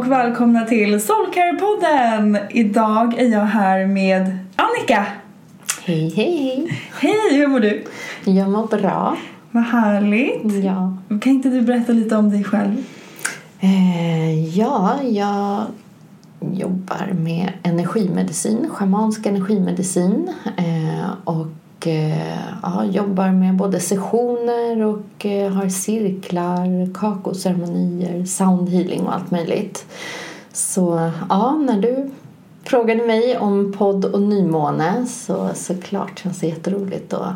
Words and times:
Och 0.00 0.10
välkomna 0.10 0.64
till 0.64 1.00
Soulcare-podden! 1.00 2.38
Idag 2.50 3.18
är 3.18 3.26
jag 3.26 3.40
här 3.40 3.86
med 3.86 4.38
Annika. 4.56 5.06
Hej, 5.84 6.12
hej. 6.16 6.78
Hej, 7.00 7.38
hur 7.38 7.46
mår 7.46 7.60
du? 7.60 7.84
Jag 8.24 8.50
mår 8.50 8.66
bra. 8.66 9.16
Vad 9.50 9.62
härligt. 9.62 10.64
Ja. 10.64 10.96
Kan 11.08 11.32
inte 11.32 11.48
du 11.48 11.60
berätta 11.60 11.92
lite 11.92 12.16
om 12.16 12.30
dig 12.30 12.44
själv? 12.44 12.84
Eh, 13.60 14.58
ja, 14.58 14.98
jag 15.02 15.64
jobbar 16.52 17.12
med 17.14 17.52
energimedicin, 17.62 18.68
schamansk 18.70 19.26
energimedicin. 19.26 20.34
Eh, 20.56 21.10
och 21.24 21.46
och 21.80 21.86
eh, 21.86 22.38
ja, 22.62 22.84
jobbar 22.84 23.30
med 23.30 23.54
både 23.54 23.80
sessioner 23.80 24.82
och 24.84 25.26
eh, 25.26 25.52
har 25.52 25.68
cirklar, 25.68 26.94
kakoceremonier, 26.94 28.24
soundhealing 28.24 29.00
och 29.00 29.14
allt 29.14 29.30
möjligt. 29.30 29.86
Så 30.52 31.10
ja, 31.28 31.56
när 31.56 31.80
du 31.80 32.10
frågade 32.64 33.06
mig 33.06 33.38
om 33.38 33.72
podd 33.78 34.04
och 34.04 34.22
nymåne 34.22 35.06
så 35.06 35.50
såklart 35.54 36.18
känns 36.18 36.38
det 36.38 36.46
jätteroligt 36.46 37.12
att 37.12 37.34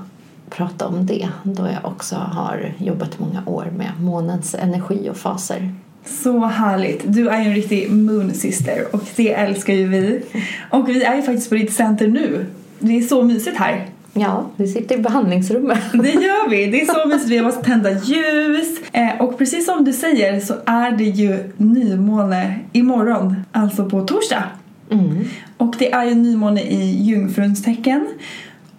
prata 0.50 0.86
om 0.86 1.06
det 1.06 1.28
då 1.42 1.62
jag 1.62 1.92
också 1.92 2.16
har 2.16 2.74
jobbat 2.78 3.18
många 3.18 3.42
år 3.46 3.72
med 3.76 3.90
månens 4.00 4.54
energi 4.54 5.08
och 5.10 5.16
faser. 5.16 5.74
Så 6.06 6.44
härligt. 6.44 7.02
Du 7.04 7.28
är 7.28 7.42
ju 7.42 7.48
en 7.48 7.54
riktig 7.54 7.90
moon 7.90 8.34
sister 8.34 8.84
och 8.92 9.02
det 9.16 9.32
älskar 9.32 9.74
ju 9.74 9.88
vi. 9.88 10.22
Och 10.70 10.88
vi 10.88 11.04
är 11.04 11.16
ju 11.16 11.22
faktiskt 11.22 11.48
på 11.48 11.54
ditt 11.54 11.72
center 11.72 12.08
nu. 12.08 12.46
Det 12.78 12.98
är 12.98 13.02
så 13.02 13.22
mysigt 13.22 13.56
här. 13.56 13.93
Ja, 14.16 14.46
vi 14.56 14.66
sitter 14.68 14.98
i 14.98 14.98
behandlingsrummet. 14.98 15.78
Det 15.92 16.10
gör 16.10 16.48
vi. 16.48 16.66
Det 16.66 16.80
är 16.80 16.86
så 16.86 17.08
mysigt. 17.08 17.30
Vi 17.30 17.36
har 17.36 17.44
måste 17.44 17.62
tända 17.62 17.90
ljus. 17.90 18.78
Eh, 18.92 19.20
och 19.20 19.38
precis 19.38 19.66
som 19.66 19.84
du 19.84 19.92
säger 19.92 20.40
så 20.40 20.54
är 20.66 20.90
det 20.90 21.04
ju 21.04 21.52
nymåne 21.56 22.58
imorgon, 22.72 23.44
alltså 23.52 23.90
på 23.90 24.02
torsdag. 24.06 24.44
Mm. 24.90 25.24
Och 25.56 25.74
det 25.78 25.92
är 25.92 26.04
ju 26.04 26.14
nymåne 26.14 26.62
i 26.62 27.02
jungfruns 27.02 27.62
tecken. 27.62 28.06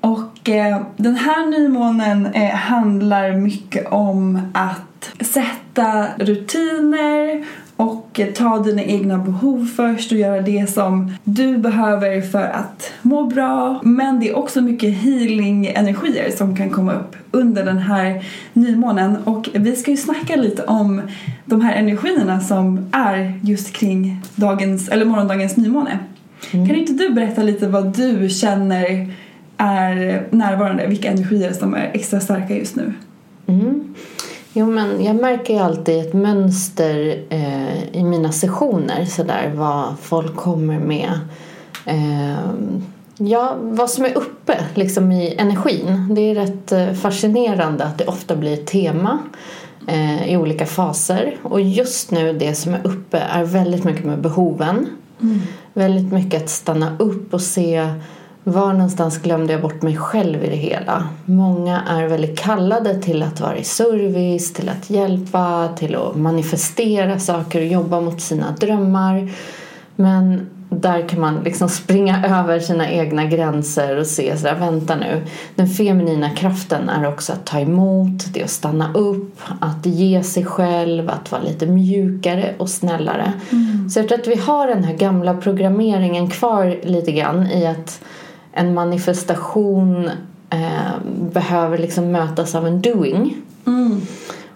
Och 0.02 0.50
eh, 0.50 0.82
den 0.98 1.16
här 1.16 1.46
nymånen 1.46 2.26
eh, 2.26 2.56
handlar 2.56 3.32
mycket 3.32 3.88
om 3.88 4.42
att 4.54 5.12
sätta 5.20 6.08
rutiner 6.18 7.46
och 7.78 8.20
ta 8.36 8.60
dina 8.60 8.84
egna 8.84 9.18
behov 9.18 9.66
först 9.66 10.12
och 10.12 10.18
göra 10.18 10.42
det 10.42 10.70
som 10.70 11.12
du 11.24 11.58
behöver 11.58 12.22
för 12.22 12.44
att 12.44 12.92
må 13.02 13.24
bra. 13.24 13.82
Men 13.84 14.20
det 14.20 14.30
är 14.30 14.38
också 14.38 14.62
mycket 14.62 14.94
healing-energier 14.94 16.32
som 16.32 16.56
kan 16.56 16.70
komma 16.70 16.94
upp 16.94 17.16
under 17.32 17.66
den 17.66 17.78
här 17.78 18.26
nymånen. 18.54 19.18
Och 19.24 19.50
vi 19.54 19.76
ska 19.76 19.92
ju 19.92 19.98
snacka 19.98 20.36
lite 20.36 20.64
om 20.64 21.02
de 21.46 21.62
här 21.62 21.76
energierna 21.76 22.40
som 22.40 22.86
är 22.92 23.40
just 23.44 23.74
kring 23.74 24.22
dagens, 24.36 24.90
eller 24.90 25.06
morgondagens 25.06 25.58
nymåne. 25.58 26.00
Kan 26.52 26.76
inte 26.76 26.94
du 26.94 27.10
berätta 27.10 27.44
lite 27.44 27.68
vad 27.68 27.98
du 27.98 28.30
känner 28.30 29.14
är 29.58 30.28
närvarande, 30.32 30.88
vilka 30.88 31.12
energier 31.12 31.52
som 31.52 31.74
är 31.74 31.92
extra 31.94 32.20
starka 32.20 32.58
just 32.58 32.76
nu? 32.76 32.94
Mm. 33.48 33.94
Jo, 34.58 34.66
men 34.66 35.04
jag 35.04 35.16
märker 35.16 35.54
ju 35.54 35.60
alltid 35.60 36.00
ett 36.00 36.14
mönster 36.14 37.24
eh, 37.30 37.96
i 37.96 38.04
mina 38.04 38.32
sessioner 38.32 39.06
sådär 39.06 39.52
vad 39.56 40.00
folk 40.02 40.36
kommer 40.36 40.80
med. 40.80 41.20
Eh, 41.86 42.40
ja, 43.18 43.56
vad 43.62 43.90
som 43.90 44.06
är 44.06 44.18
uppe 44.18 44.58
liksom 44.74 45.12
i 45.12 45.36
energin. 45.38 46.08
Det 46.16 46.22
är 46.22 46.36
rätt 46.36 46.72
eh, 46.72 46.94
fascinerande 46.94 47.84
att 47.84 47.98
det 47.98 48.06
ofta 48.06 48.36
blir 48.36 48.54
ett 48.54 48.68
tema 48.68 49.20
eh, 49.88 50.30
i 50.30 50.38
olika 50.38 50.66
faser. 50.66 51.38
Och 51.44 51.62
just 51.62 52.12
nu 52.12 52.34
det 52.34 52.56
som 52.56 52.74
är 52.74 52.88
uppe 52.88 53.18
är 53.18 53.44
väldigt 53.44 53.84
mycket 53.84 54.06
med 54.06 54.22
behoven. 54.22 54.88
Väldigt 55.74 56.14
mycket 56.14 56.44
att 56.44 56.50
stanna 56.50 56.98
upp 57.00 57.34
och 57.34 57.42
se 57.42 57.90
var 58.48 58.74
någonstans 58.74 59.18
glömde 59.18 59.54
jag 59.54 59.62
bort 59.62 59.82
mig 59.82 59.98
själv 59.98 60.44
i 60.44 60.50
det 60.50 60.56
hela. 60.56 61.08
Många 61.26 61.82
är 61.82 62.08
väldigt 62.08 62.40
kallade 62.40 63.02
till 63.02 63.24
att 63.24 63.40
vara 63.40 63.58
i 63.58 63.64
service, 63.64 64.54
till 64.54 64.70
att 64.70 64.90
hjälpa, 64.90 65.70
till 65.78 65.96
att 65.96 66.16
manifestera 66.16 67.20
saker 67.20 67.60
och 67.60 67.68
jobba 67.68 68.02
mot 68.02 68.22
sina 68.22 68.52
drömmar. 68.52 69.32
Men 69.96 70.50
där 70.70 71.10
kan 71.10 71.22
man 71.22 71.44
liksom 71.44 71.70
springa 71.70 72.26
över 72.40 72.60
sina 72.60 72.92
egna 72.92 73.26
gränser 73.26 73.98
och 73.98 74.08
se 74.08 74.38
sådär, 74.38 74.56
vänta 74.60 74.96
nu. 74.96 75.22
Den 75.56 75.68
feminina 75.68 76.30
kraften 76.30 76.90
är 76.90 77.08
också 77.08 77.34
att 77.34 77.46
ta 77.46 77.60
emot, 77.60 78.34
det 78.34 78.40
är 78.40 78.44
att 78.44 78.50
stanna 78.50 78.94
upp, 78.94 79.42
att 79.60 79.86
ge 79.86 80.24
sig 80.24 80.46
själv, 80.46 81.10
att 81.10 81.32
vara 81.32 81.42
lite 81.42 81.66
mjukare 81.66 82.56
och 82.58 82.70
snällare. 82.70 83.34
Mm. 83.52 83.90
Så 83.90 84.00
jag 84.00 84.08
tror 84.08 84.20
att 84.20 84.28
vi 84.28 84.36
har 84.36 84.68
den 84.68 84.84
här 84.84 84.94
gamla 84.94 85.34
programmeringen 85.34 86.30
kvar 86.30 86.80
lite 86.84 87.12
grann 87.12 87.48
i 87.48 87.68
att 87.68 88.02
en 88.56 88.74
manifestation 88.74 90.10
eh, 90.50 91.00
behöver 91.34 91.78
liksom 91.78 92.12
mötas 92.12 92.56
av 92.56 92.68
en 92.68 92.82
doing. 92.82 93.38
Mm. 93.68 94.02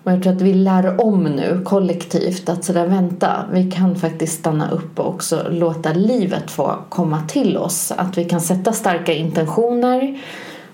Och 0.04 0.12
jag 0.12 0.24
tror 0.24 0.34
att 0.34 0.42
vi 0.42 0.54
lär 0.54 1.02
om 1.06 1.24
nu 1.24 1.62
kollektivt 1.66 2.50
att 2.50 2.64
sådär 2.64 2.88
vänta, 2.88 3.46
vi 3.52 3.72
kan 3.72 3.96
faktiskt 3.96 4.40
stanna 4.40 4.72
upp 4.72 5.00
och 5.00 5.08
också 5.08 5.46
låta 5.50 5.94
livet 5.94 6.52
få 6.52 6.76
komma 6.90 7.22
till 7.28 7.58
oss. 7.58 7.92
Att 7.98 8.18
vi 8.18 8.26
kan 8.26 8.42
sätta 8.42 8.74
starka 8.74 9.14
intentioner 9.14 10.20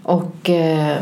och 0.04 0.50
eh, 0.50 0.98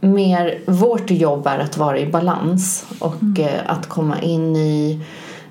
mer 0.00 0.58
vårt 0.66 1.10
jobb 1.10 1.46
är 1.46 1.58
att 1.58 1.76
vara 1.76 1.98
i 1.98 2.06
balans 2.06 2.86
och 2.98 3.22
mm. 3.22 3.46
eh, 3.46 3.60
att 3.66 3.86
komma 3.86 4.20
in 4.20 4.56
i 4.56 5.00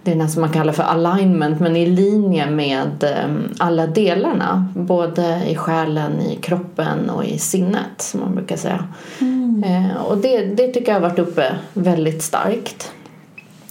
det 0.03 0.11
är 0.11 0.27
som 0.27 0.41
man 0.41 0.51
kallar 0.51 0.73
för 0.73 0.83
alignment 0.83 1.59
men 1.59 1.75
i 1.75 1.85
linje 1.85 2.49
med 2.49 3.03
eh, 3.03 3.35
alla 3.57 3.87
delarna 3.87 4.67
både 4.75 5.41
i 5.47 5.55
själen, 5.55 6.21
i 6.21 6.35
kroppen 6.35 7.09
och 7.09 7.25
i 7.25 7.37
sinnet 7.37 8.01
som 8.01 8.19
man 8.19 8.35
brukar 8.35 8.57
säga. 8.57 8.87
Mm. 9.21 9.63
Eh, 9.63 9.95
och 9.95 10.17
det, 10.17 10.45
det 10.45 10.67
tycker 10.67 10.91
jag 10.91 11.01
har 11.01 11.09
varit 11.09 11.19
uppe 11.19 11.55
väldigt 11.73 12.23
starkt. 12.23 12.91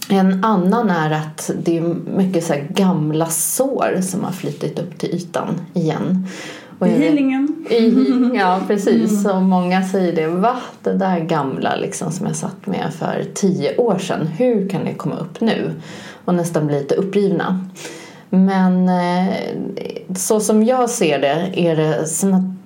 En 0.09 0.43
annan 0.43 0.89
är 0.89 1.11
att 1.11 1.51
det 1.63 1.77
är 1.77 1.81
mycket 2.17 2.43
så 2.43 2.53
gamla 2.69 3.25
sår 3.25 4.01
som 4.01 4.23
har 4.23 4.31
flyttit 4.31 4.79
upp 4.79 4.97
till 4.97 5.09
ytan 5.09 5.61
igen. 5.73 6.27
I 6.85 6.89
healingen. 6.89 7.65
I, 7.69 8.37
ja, 8.37 8.61
precis. 8.67 9.25
Mm. 9.25 9.35
Och 9.35 9.43
många 9.43 9.83
säger 9.83 10.15
det. 10.15 10.27
Va? 10.27 10.57
Det 10.83 10.93
där 10.93 11.19
gamla 11.19 11.75
liksom, 11.75 12.11
som 12.11 12.27
jag 12.27 12.35
satt 12.35 12.67
med 12.67 12.93
för 12.99 13.25
tio 13.33 13.77
år 13.77 13.97
sedan. 13.97 14.27
Hur 14.27 14.69
kan 14.69 14.85
det 14.85 14.93
komma 14.93 15.15
upp 15.17 15.41
nu? 15.41 15.71
Och 16.25 16.35
nästan 16.35 16.67
bli 16.67 16.79
lite 16.79 16.95
uppgivna. 16.95 17.65
Men 18.29 18.89
eh, 18.89 19.33
så 20.15 20.39
som 20.39 20.63
jag 20.63 20.89
ser 20.89 21.19
det 21.19 21.51
är 21.53 21.75
det 21.75 22.05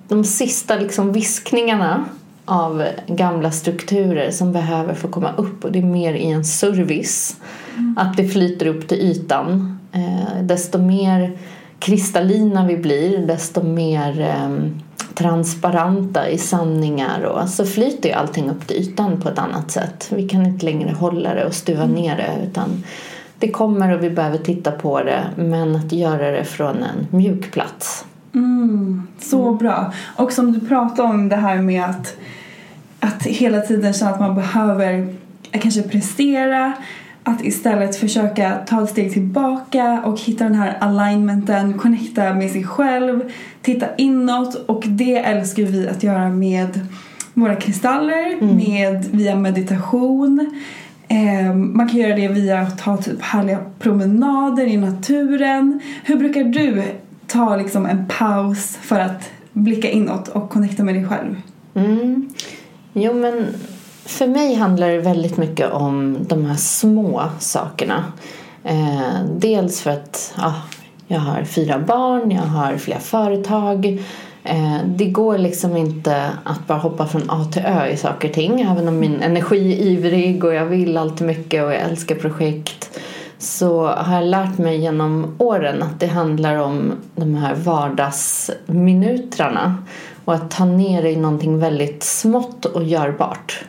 de 0.08 0.24
sista 0.24 0.76
liksom 0.76 1.12
viskningarna 1.12 2.04
av 2.44 2.84
gamla 3.06 3.50
strukturer 3.50 4.30
som 4.30 4.52
behöver 4.52 4.94
få 4.94 5.08
komma 5.08 5.32
upp 5.36 5.64
och 5.64 5.72
det 5.72 5.78
är 5.78 5.82
mer 5.82 6.14
i 6.14 6.30
en 6.30 6.44
service. 6.44 7.36
Mm. 7.76 7.98
Att 7.98 8.16
det 8.16 8.28
flyter 8.28 8.66
upp 8.66 8.88
till 8.88 8.98
ytan. 8.98 9.78
Eh, 9.92 10.42
desto 10.42 10.78
mer 10.78 11.38
kristallina 11.84 12.66
vi 12.66 12.76
blir 12.76 13.18
desto 13.18 13.62
mer 13.62 14.20
eh, 14.20 14.70
transparenta 15.14 16.28
i 16.28 16.38
sanningar 16.38 17.22
och 17.22 17.48
så 17.48 17.66
flyter 17.66 18.08
ju 18.08 18.14
allting 18.14 18.50
upp 18.50 18.66
till 18.66 18.76
ytan 18.76 19.20
på 19.20 19.28
ett 19.28 19.38
annat 19.38 19.70
sätt. 19.70 20.12
Vi 20.16 20.28
kan 20.28 20.46
inte 20.46 20.64
längre 20.64 20.92
hålla 20.92 21.34
det 21.34 21.44
och 21.44 21.54
stuva 21.54 21.82
mm. 21.82 21.94
ner 21.94 22.16
det 22.16 22.46
utan 22.50 22.84
det 23.38 23.50
kommer 23.50 23.94
och 23.94 24.04
vi 24.04 24.10
behöver 24.10 24.38
titta 24.38 24.70
på 24.70 25.02
det 25.02 25.24
men 25.36 25.76
att 25.76 25.92
göra 25.92 26.30
det 26.30 26.44
från 26.44 26.76
en 26.76 27.06
mjuk 27.10 27.52
plats. 27.52 28.04
Mm, 28.34 29.06
så 29.20 29.42
mm. 29.42 29.58
bra. 29.58 29.92
Och 30.16 30.32
som 30.32 30.52
du 30.52 30.60
pratade 30.68 31.08
om 31.08 31.28
det 31.28 31.36
här 31.36 31.56
med 31.56 31.84
att, 31.84 32.16
att 33.00 33.22
hela 33.22 33.60
tiden 33.60 33.92
känna 33.92 34.10
att 34.10 34.20
man 34.20 34.34
behöver 34.34 35.14
kanske 35.50 35.82
prestera 35.82 36.72
att 37.24 37.44
istället 37.44 37.96
försöka 37.96 38.58
ta 38.66 38.82
ett 38.82 38.90
steg 38.90 39.12
tillbaka 39.12 40.02
och 40.04 40.20
hitta 40.20 40.44
den 40.44 40.54
här 40.54 40.76
alignmenten, 40.80 41.78
connecta 41.78 42.34
med 42.34 42.50
sig 42.50 42.64
själv, 42.64 43.32
titta 43.62 43.86
inåt 43.96 44.54
och 44.54 44.82
det 44.86 45.16
älskar 45.16 45.62
vi 45.62 45.88
att 45.88 46.02
göra 46.02 46.28
med 46.28 46.80
våra 47.34 47.56
kristaller, 47.56 48.32
mm. 48.32 48.56
med, 48.56 49.04
via 49.04 49.36
meditation. 49.36 50.62
Eh, 51.08 51.54
man 51.54 51.88
kan 51.88 52.00
göra 52.00 52.16
det 52.16 52.28
via 52.28 52.60
att 52.60 52.78
ta 52.78 52.96
typ 52.96 53.22
härliga 53.22 53.58
promenader 53.78 54.66
i 54.66 54.76
naturen. 54.76 55.80
Hur 56.04 56.16
brukar 56.16 56.44
du 56.44 56.82
ta 57.26 57.56
liksom 57.56 57.86
en 57.86 58.06
paus 58.18 58.78
för 58.82 59.00
att 59.00 59.30
blicka 59.52 59.90
inåt 59.90 60.28
och 60.28 60.50
connecta 60.50 60.82
med 60.82 60.94
dig 60.94 61.06
själv? 61.06 61.34
Mm. 61.74 62.28
Jo 62.92 63.14
men 63.14 63.46
för 64.06 64.26
mig 64.26 64.54
handlar 64.54 64.88
det 64.88 64.98
väldigt 64.98 65.36
mycket 65.36 65.72
om 65.72 66.18
de 66.28 66.44
här 66.44 66.56
små 66.56 67.22
sakerna. 67.38 68.04
Eh, 68.64 69.24
dels 69.36 69.80
för 69.80 69.90
att 69.90 70.34
ja, 70.36 70.54
jag 71.06 71.20
har 71.20 71.44
fyra 71.44 71.78
barn, 71.78 72.30
jag 72.30 72.42
har 72.42 72.76
flera 72.76 73.00
företag. 73.00 74.02
Eh, 74.44 74.78
det 74.86 75.06
går 75.06 75.38
liksom 75.38 75.76
inte 75.76 76.30
att 76.44 76.66
bara 76.66 76.78
hoppa 76.78 77.06
från 77.06 77.30
A 77.30 77.44
till 77.52 77.62
Ö 77.62 77.86
i 77.86 77.96
saker 77.96 78.28
och 78.28 78.34
ting. 78.34 78.60
Även 78.60 78.88
om 78.88 78.98
min 78.98 79.22
energi 79.22 79.72
är 79.72 79.76
ivrig 79.86 80.44
och 80.44 80.54
jag 80.54 80.66
vill 80.66 80.96
alltid 80.96 81.26
mycket 81.26 81.64
och 81.64 81.72
jag 81.72 81.80
älskar 81.80 82.14
projekt 82.14 82.98
så 83.38 83.86
har 83.86 84.14
jag 84.14 84.24
lärt 84.24 84.58
mig 84.58 84.80
genom 84.80 85.34
åren 85.38 85.82
att 85.82 86.00
det 86.00 86.06
handlar 86.06 86.56
om 86.56 86.92
de 87.14 87.34
här 87.34 87.54
vardagsminuterna 87.54 89.76
och 90.24 90.34
att 90.34 90.50
ta 90.50 90.64
ner 90.64 91.02
det 91.02 91.10
i 91.10 91.16
någonting 91.16 91.58
väldigt 91.58 92.02
smått 92.02 92.64
och 92.64 92.84
görbart. 92.84 93.64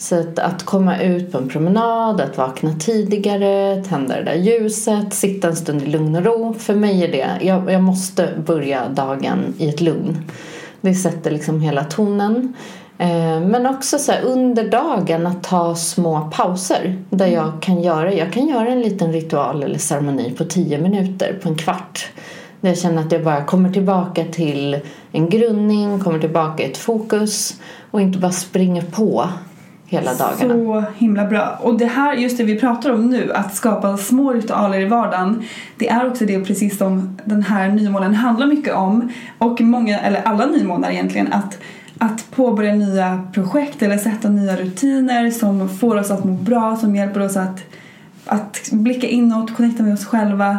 Så 0.00 0.20
att, 0.20 0.38
att, 0.38 0.62
komma 0.62 1.00
ut 1.00 1.32
på 1.32 1.38
en 1.38 1.48
promenad, 1.48 2.20
att 2.20 2.38
vakna 2.38 2.74
tidigare, 2.78 3.82
tända 3.88 4.16
det 4.16 4.22
där 4.22 4.34
ljuset, 4.34 5.14
sitta 5.14 5.48
en 5.48 5.56
stund 5.56 5.82
i 5.82 5.86
lugn 5.86 6.16
och 6.16 6.24
ro. 6.24 6.54
För 6.58 6.74
mig 6.74 7.04
är 7.04 7.12
det, 7.12 7.46
jag, 7.46 7.72
jag 7.72 7.82
måste 7.82 8.28
börja 8.46 8.88
dagen 8.88 9.54
i 9.58 9.68
ett 9.68 9.80
lugn. 9.80 10.30
Det 10.80 10.94
sätter 10.94 11.30
liksom 11.30 11.60
hela 11.60 11.84
tonen. 11.84 12.54
Eh, 12.98 13.40
men 13.40 13.66
också 13.66 13.98
så 13.98 14.12
här, 14.12 14.22
under 14.22 14.70
dagen 14.70 15.26
att 15.26 15.42
ta 15.42 15.74
små 15.74 16.30
pauser 16.32 16.96
där 17.10 17.26
jag 17.26 17.52
kan 17.62 17.82
göra, 17.82 18.12
jag 18.12 18.32
kan 18.32 18.48
göra 18.48 18.68
en 18.68 18.80
liten 18.80 19.12
ritual 19.12 19.62
eller 19.62 19.78
ceremoni 19.78 20.30
på 20.30 20.44
tio 20.44 20.78
minuter, 20.78 21.38
på 21.42 21.48
en 21.48 21.56
kvart. 21.56 22.08
Där 22.60 22.68
jag 22.68 22.78
känner 22.78 23.02
att 23.02 23.12
jag 23.12 23.24
bara 23.24 23.44
kommer 23.44 23.72
tillbaka 23.72 24.24
till 24.24 24.78
en 25.12 25.28
grundning, 25.28 26.00
kommer 26.00 26.18
tillbaka 26.18 26.62
i 26.62 26.70
ett 26.70 26.76
fokus 26.76 27.60
och 27.90 28.00
inte 28.00 28.18
bara 28.18 28.32
springer 28.32 28.82
på 28.82 29.28
hela 29.90 30.14
dagarna. 30.14 30.54
Så 30.54 30.84
himla 30.96 31.24
bra. 31.24 31.58
Och 31.60 31.78
det 31.78 31.86
här, 31.86 32.14
just 32.14 32.36
det 32.36 32.44
vi 32.44 32.60
pratar 32.60 32.92
om 32.92 33.10
nu, 33.10 33.32
att 33.32 33.54
skapa 33.54 33.96
små 33.96 34.32
ritualer 34.32 34.80
i 34.80 34.84
vardagen. 34.84 35.42
Det 35.76 35.88
är 35.88 36.06
också 36.06 36.26
det 36.26 36.44
precis 36.44 36.78
som 36.78 37.18
den 37.24 37.42
här 37.42 37.68
nymånen 37.68 38.14
handlar 38.14 38.46
mycket 38.46 38.74
om. 38.74 39.12
Och 39.38 39.60
många, 39.60 39.98
eller 39.98 40.22
alla 40.22 40.46
nymånar 40.46 40.90
egentligen, 40.90 41.32
att 41.32 41.58
att 42.02 42.30
påbörja 42.30 42.74
nya 42.74 43.22
projekt 43.32 43.82
eller 43.82 43.98
sätta 43.98 44.28
nya 44.28 44.56
rutiner 44.56 45.30
som 45.30 45.68
får 45.68 45.96
oss 45.96 46.10
att 46.10 46.24
må 46.24 46.32
bra, 46.32 46.76
som 46.76 46.96
hjälper 46.96 47.20
oss 47.20 47.36
att, 47.36 47.60
att 48.26 48.68
blicka 48.72 49.06
inåt, 49.06 49.56
connecta 49.56 49.82
med 49.82 49.94
oss 49.94 50.04
själva. 50.04 50.58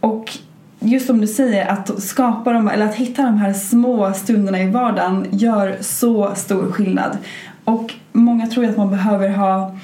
Och 0.00 0.38
just 0.80 1.06
som 1.06 1.20
du 1.20 1.26
säger, 1.26 1.66
att 1.66 2.02
skapa 2.02 2.52
dem, 2.52 2.68
eller 2.68 2.86
att 2.86 2.94
hitta 2.94 3.22
de 3.22 3.38
här 3.38 3.52
små 3.52 4.12
stunderna 4.12 4.62
i 4.62 4.70
vardagen 4.70 5.26
gör 5.30 5.76
så 5.80 6.34
stor 6.34 6.72
skillnad. 6.72 7.18
Och 7.66 7.92
många 8.12 8.46
tror 8.46 8.64
att 8.64 8.76
man 8.76 8.90
behöver 8.90 9.28
ha 9.28 9.76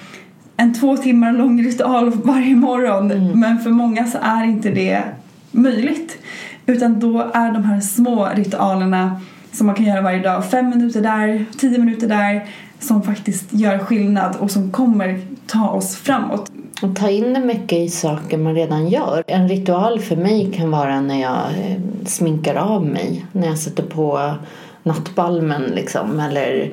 en 0.57 0.75
två 0.75 0.97
timmar 0.97 1.33
lång 1.33 1.63
ritual 1.63 2.11
varje 2.11 2.57
morgon 2.57 3.11
mm. 3.11 3.41
men 3.41 3.59
för 3.59 3.71
många 3.71 4.07
så 4.07 4.19
är 4.23 4.45
inte 4.45 4.71
det 4.71 5.03
möjligt. 5.51 6.19
Utan 6.67 7.01
då 7.01 7.31
är 7.35 7.53
de 7.53 7.65
här 7.65 7.81
små 7.81 8.29
ritualerna 8.35 9.21
som 9.53 9.67
man 9.67 9.77
kan 9.77 9.87
göra 9.87 10.01
varje 10.01 10.23
dag, 10.23 10.45
fem 10.45 10.69
minuter 10.71 11.01
där, 11.01 11.45
tio 11.59 11.79
minuter 11.79 12.09
där 12.09 12.47
som 12.79 13.03
faktiskt 13.03 13.53
gör 13.53 13.79
skillnad 13.79 14.37
och 14.37 14.51
som 14.51 14.73
kommer 14.73 15.21
ta 15.47 15.69
oss 15.69 15.97
framåt. 15.97 16.53
Och 16.83 16.97
ta 16.97 17.11
in 17.11 17.47
mycket 17.47 17.79
i 17.79 17.89
saker 17.89 18.39
man 18.39 18.55
redan 18.55 18.89
gör. 18.89 19.25
En 19.27 19.49
ritual 19.49 20.01
för 20.01 20.17
mig 20.17 20.53
kan 20.57 20.71
vara 20.71 21.01
när 21.01 21.21
jag 21.21 21.39
eh, 21.59 21.77
sminkar 22.07 22.55
av 22.55 22.87
mig, 22.87 23.27
när 23.33 23.49
jag 23.49 23.59
sätter 23.59 23.83
på 23.83 24.35
nattbalmen 24.83 25.63
liksom 25.63 26.21
eller 26.21 26.71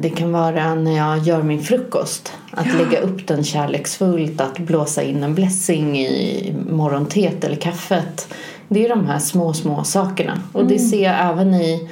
det 0.00 0.10
kan 0.10 0.32
vara 0.32 0.74
när 0.74 0.96
jag 0.96 1.18
gör 1.18 1.42
min 1.42 1.62
frukost. 1.62 2.32
Att 2.50 2.66
ja. 2.66 2.84
lägga 2.84 3.00
upp 3.00 3.26
den 3.26 3.44
kärleksfullt, 3.44 4.40
att 4.40 4.58
blåsa 4.58 5.02
in 5.02 5.22
en 5.22 5.34
blessing 5.34 5.98
i 5.98 6.54
morgonteet 6.70 7.44
eller 7.44 7.56
kaffet. 7.56 8.34
Det 8.68 8.84
är 8.84 8.88
de 8.88 9.06
här 9.06 9.18
små, 9.18 9.52
små 9.52 9.84
sakerna. 9.84 10.40
Och 10.52 10.60
mm. 10.60 10.72
det 10.72 10.78
ser 10.78 11.02
jag 11.02 11.30
även 11.30 11.54
i 11.54 11.88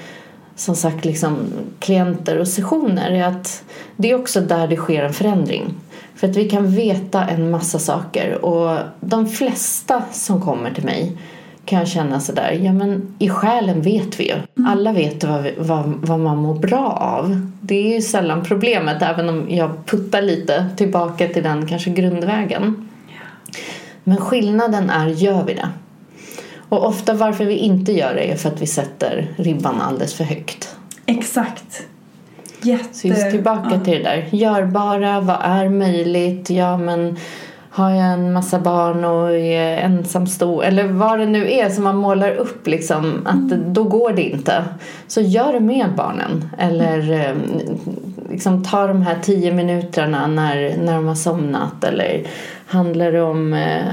som 0.57 0.77
sagt 0.77 1.05
liksom, 1.05 1.37
klienter 1.79 2.39
och 2.39 2.49
sessioner. 2.49 3.23
Att 3.23 3.65
det 3.97 4.11
är 4.11 4.15
också 4.15 4.41
där 4.41 4.69
det 4.69 4.77
sker 4.77 5.03
en 5.03 5.13
förändring. 5.13 5.75
För 6.15 6.29
att 6.29 6.37
vi 6.37 6.51
kan 6.51 6.75
veta 6.75 7.25
en 7.25 7.51
massa 7.51 7.79
saker 7.79 8.45
och 8.45 8.79
de 9.01 9.27
flesta 9.27 10.03
som 10.13 10.41
kommer 10.41 10.75
till 10.75 10.85
mig 10.85 11.17
kan 11.73 11.79
jag 11.79 11.89
känna 11.89 12.21
sådär, 12.21 12.61
ja 12.63 12.73
men 12.73 13.15
i 13.19 13.29
själen 13.29 13.83
vet 13.83 14.21
vi 14.21 14.29
ju. 14.29 14.35
Mm. 14.35 14.71
Alla 14.71 14.93
vet 14.93 15.25
vad, 15.25 15.43
vi, 15.43 15.55
vad, 15.59 15.85
vad 15.85 16.21
man 16.21 16.37
mår 16.37 16.55
bra 16.55 16.87
av. 16.91 17.47
Det 17.61 17.75
är 17.75 17.95
ju 17.95 18.03
sällan 18.03 18.45
problemet, 18.45 19.03
även 19.03 19.29
om 19.29 19.47
jag 19.51 19.87
puttar 19.87 20.23
lite 20.23 20.67
tillbaka 20.77 21.29
till 21.29 21.43
den 21.43 21.67
kanske 21.67 21.91
grundvägen. 21.91 22.89
Men 24.05 24.17
skillnaden 24.17 24.91
är, 24.91 25.09
gör 25.09 25.45
vi 25.45 25.55
det? 25.55 25.69
Och 26.69 26.87
ofta 26.87 27.15
varför 27.15 27.45
vi 27.45 27.57
inte 27.57 27.93
gör 27.93 28.15
det 28.15 28.33
är 28.33 28.37
för 28.37 28.49
att 28.49 28.63
vi 28.63 28.67
sätter 28.67 29.29
ribban 29.37 29.81
alldeles 29.81 30.15
för 30.15 30.25
högt. 30.25 30.77
Exakt. 31.07 31.83
Jätte... 32.63 32.99
Så 32.99 33.09
just 33.09 33.31
tillbaka 33.31 33.71
ja. 33.73 33.85
till 33.85 33.93
det 33.93 34.03
där. 34.03 34.29
Görbara, 34.31 35.21
vad 35.21 35.39
är 35.43 35.69
möjligt? 35.69 36.51
Ja 36.51 36.77
men 36.77 37.17
har 37.75 37.91
jag 37.91 38.13
en 38.13 38.33
massa 38.33 38.59
barn 38.59 39.05
och 39.05 39.37
är 39.37 39.77
ensamstående 39.77 40.67
eller 40.67 40.85
vad 40.85 41.19
det 41.19 41.27
nu 41.27 41.53
är 41.53 41.71
som 41.71 41.85
man 41.85 41.97
målar 41.97 42.35
upp 42.35 42.67
liksom 42.67 43.27
att 43.27 43.49
då 43.75 43.85
går 43.85 44.13
det 44.13 44.23
inte. 44.23 44.65
Så 45.07 45.21
gör 45.21 45.53
det 45.53 45.61
med 45.61 45.87
barnen. 45.97 46.51
Eller 46.59 47.13
eh, 47.13 47.37
liksom 48.33 48.65
ta 48.65 48.87
de 48.87 49.03
här 49.03 49.19
tio 49.23 49.55
minuterna 49.55 50.27
när, 50.27 50.77
när 50.77 50.95
de 50.95 51.07
har 51.07 51.15
somnat 51.15 51.85
eller 51.85 52.27
handlar 52.67 53.13
det 53.13 53.23
om 53.23 53.55
eh, 53.55 53.93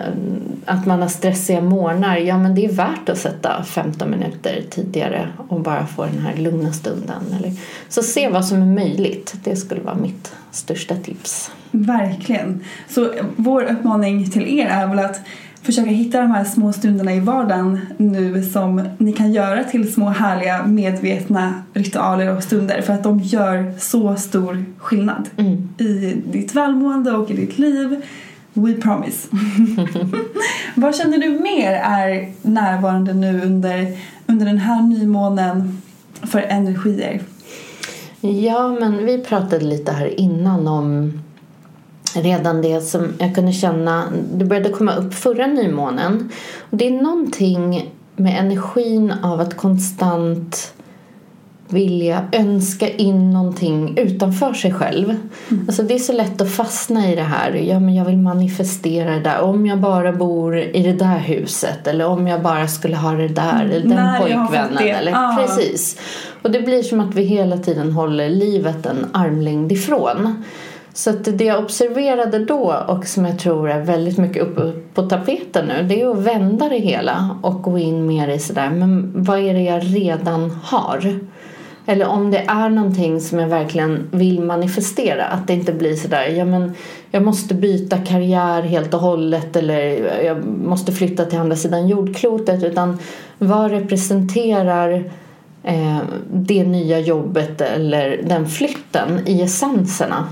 att 0.65 0.85
man 0.85 1.01
har 1.01 1.09
stressiga 1.09 1.61
morgnar, 1.61 2.17
ja 2.17 2.37
men 2.37 2.55
det 2.55 2.65
är 2.65 2.71
värt 2.71 3.09
att 3.09 3.17
sätta 3.17 3.63
15 3.63 4.11
minuter 4.11 4.63
tidigare 4.69 5.27
och 5.47 5.61
bara 5.61 5.85
få 5.85 6.05
den 6.05 6.19
här 6.19 6.35
lugna 6.35 6.73
stunden. 6.73 7.35
Eller, 7.37 7.53
så 7.89 8.03
se 8.03 8.29
vad 8.29 8.45
som 8.45 8.61
är 8.61 8.65
möjligt, 8.65 9.35
det 9.43 9.55
skulle 9.55 9.81
vara 9.81 9.95
mitt 9.95 10.35
största 10.51 10.95
tips. 10.95 11.51
Verkligen. 11.71 12.63
Så 12.87 13.13
vår 13.35 13.63
uppmaning 13.63 14.31
till 14.31 14.59
er 14.59 14.65
är 14.65 14.87
väl 14.87 14.99
att 14.99 15.21
försöka 15.61 15.89
hitta 15.89 16.21
de 16.21 16.31
här 16.31 16.43
små 16.43 16.73
stunderna 16.73 17.13
i 17.13 17.19
vardagen 17.19 17.79
nu 17.97 18.43
som 18.43 18.87
ni 18.97 19.13
kan 19.13 19.33
göra 19.33 19.63
till 19.63 19.93
små 19.93 20.09
härliga 20.09 20.65
medvetna 20.65 21.53
ritualer 21.73 22.37
och 22.37 22.43
stunder 22.43 22.81
för 22.81 22.93
att 22.93 23.03
de 23.03 23.19
gör 23.19 23.73
så 23.77 24.15
stor 24.15 24.65
skillnad 24.77 25.29
Mm. 25.37 25.69
i 25.77 26.21
ditt 26.31 26.55
välmående 26.55 27.11
och 27.11 27.31
i 27.31 27.33
ditt 27.33 27.57
liv. 27.59 28.01
We 28.53 28.73
promise. 28.73 29.27
Vad 30.75 30.95
känner 30.95 31.17
du 31.17 31.29
mer 31.29 31.71
är 31.71 32.31
närvarande 32.41 33.13
nu 33.13 33.41
under, 33.41 33.97
under 34.27 34.45
den 34.45 34.57
här 34.57 34.81
nymånen 34.81 35.81
för 36.21 36.39
energier? 36.41 37.21
Ja, 38.21 38.77
men 38.79 39.05
vi 39.05 39.17
pratade 39.17 39.65
lite 39.65 39.91
här 39.91 40.19
innan 40.19 40.67
om 40.67 41.13
redan 42.15 42.61
det 42.61 42.81
som 42.81 43.13
jag 43.19 43.35
kunde 43.35 43.51
känna, 43.51 44.03
det 44.33 44.45
började 44.45 44.69
komma 44.69 44.95
upp 44.95 45.13
förra 45.13 45.47
nymånen. 45.47 46.29
Och 46.59 46.77
det 46.77 46.87
är 46.87 46.91
någonting 46.91 47.93
med 48.15 48.39
energin 48.39 49.13
av 49.23 49.39
att 49.39 49.57
konstant 49.57 50.73
vilja 51.69 52.27
önska 52.31 52.89
in 52.89 53.31
någonting 53.31 53.97
utanför 53.97 54.53
sig 54.53 54.73
själv. 54.73 55.15
Alltså 55.67 55.83
det 55.83 55.93
är 55.93 55.99
så 55.99 56.13
lätt 56.13 56.41
att 56.41 56.51
fastna 56.51 57.11
i 57.11 57.15
det 57.15 57.21
här. 57.21 57.53
Ja, 57.53 57.79
men 57.79 57.95
jag 57.95 58.05
vill 58.05 58.17
manifestera 58.17 59.11
det 59.11 59.19
där. 59.19 59.41
Om 59.41 59.65
jag 59.65 59.79
bara 59.79 60.11
bor 60.11 60.57
i 60.57 60.83
det 60.83 60.93
där 60.93 61.17
huset 61.17 61.87
eller 61.87 62.05
om 62.05 62.27
jag 62.27 62.41
bara 62.41 62.67
skulle 62.67 62.95
ha 62.95 63.11
det 63.11 63.27
där 63.27 63.65
eller 63.65 63.79
den 63.79 63.89
När 63.89 64.19
pojkvännen. 64.19 64.77
Eller, 64.77 65.11
Ja. 65.11 65.37
Precis. 65.39 65.97
Och 66.41 66.51
det 66.51 66.61
blir 66.61 66.83
som 66.83 66.99
att 66.99 67.15
vi 67.15 67.23
hela 67.23 67.57
tiden 67.57 67.91
håller 67.91 68.29
livet 68.29 68.85
en 68.85 69.07
armlängd 69.11 69.71
ifrån. 69.71 70.43
Så 70.99 71.09
att 71.09 71.37
det 71.37 71.43
jag 71.43 71.63
observerade 71.63 72.39
då 72.39 72.83
och 72.87 73.05
som 73.05 73.25
jag 73.25 73.39
tror 73.39 73.69
är 73.69 73.81
väldigt 73.81 74.17
mycket 74.17 74.43
uppe 74.43 74.71
på 74.93 75.01
tapeten 75.01 75.65
nu 75.65 75.83
det 75.83 76.01
är 76.01 76.11
att 76.11 76.17
vända 76.17 76.69
det 76.69 76.77
hela 76.77 77.39
och 77.41 77.61
gå 77.61 77.77
in 77.77 78.05
mer 78.05 78.27
i 78.27 78.39
sådär 78.39 78.69
men 78.69 79.11
vad 79.15 79.39
är 79.39 79.53
det 79.53 79.61
jag 79.61 79.81
redan 79.83 80.49
har? 80.63 81.19
Eller 81.85 82.07
om 82.07 82.31
det 82.31 82.37
är 82.47 82.69
någonting 82.69 83.21
som 83.21 83.39
jag 83.39 83.47
verkligen 83.47 84.09
vill 84.11 84.41
manifestera 84.41 85.25
att 85.25 85.47
det 85.47 85.53
inte 85.53 85.73
blir 85.73 85.95
sådär 85.95 86.27
ja 86.27 86.45
men 86.45 86.75
jag 87.11 87.23
måste 87.23 87.53
byta 87.53 87.97
karriär 87.97 88.61
helt 88.61 88.93
och 88.93 88.99
hållet 88.99 89.55
eller 89.55 89.79
jag 90.23 90.45
måste 90.45 90.91
flytta 90.91 91.25
till 91.25 91.39
andra 91.39 91.55
sidan 91.55 91.87
jordklotet 91.87 92.63
utan 92.63 92.99
vad 93.37 93.71
representerar 93.71 95.11
eh, 95.63 95.97
det 96.33 96.63
nya 96.63 96.99
jobbet 96.99 97.61
eller 97.61 98.21
den 98.23 98.49
flytten 98.49 99.19
i 99.25 99.41
essenserna. 99.41 100.27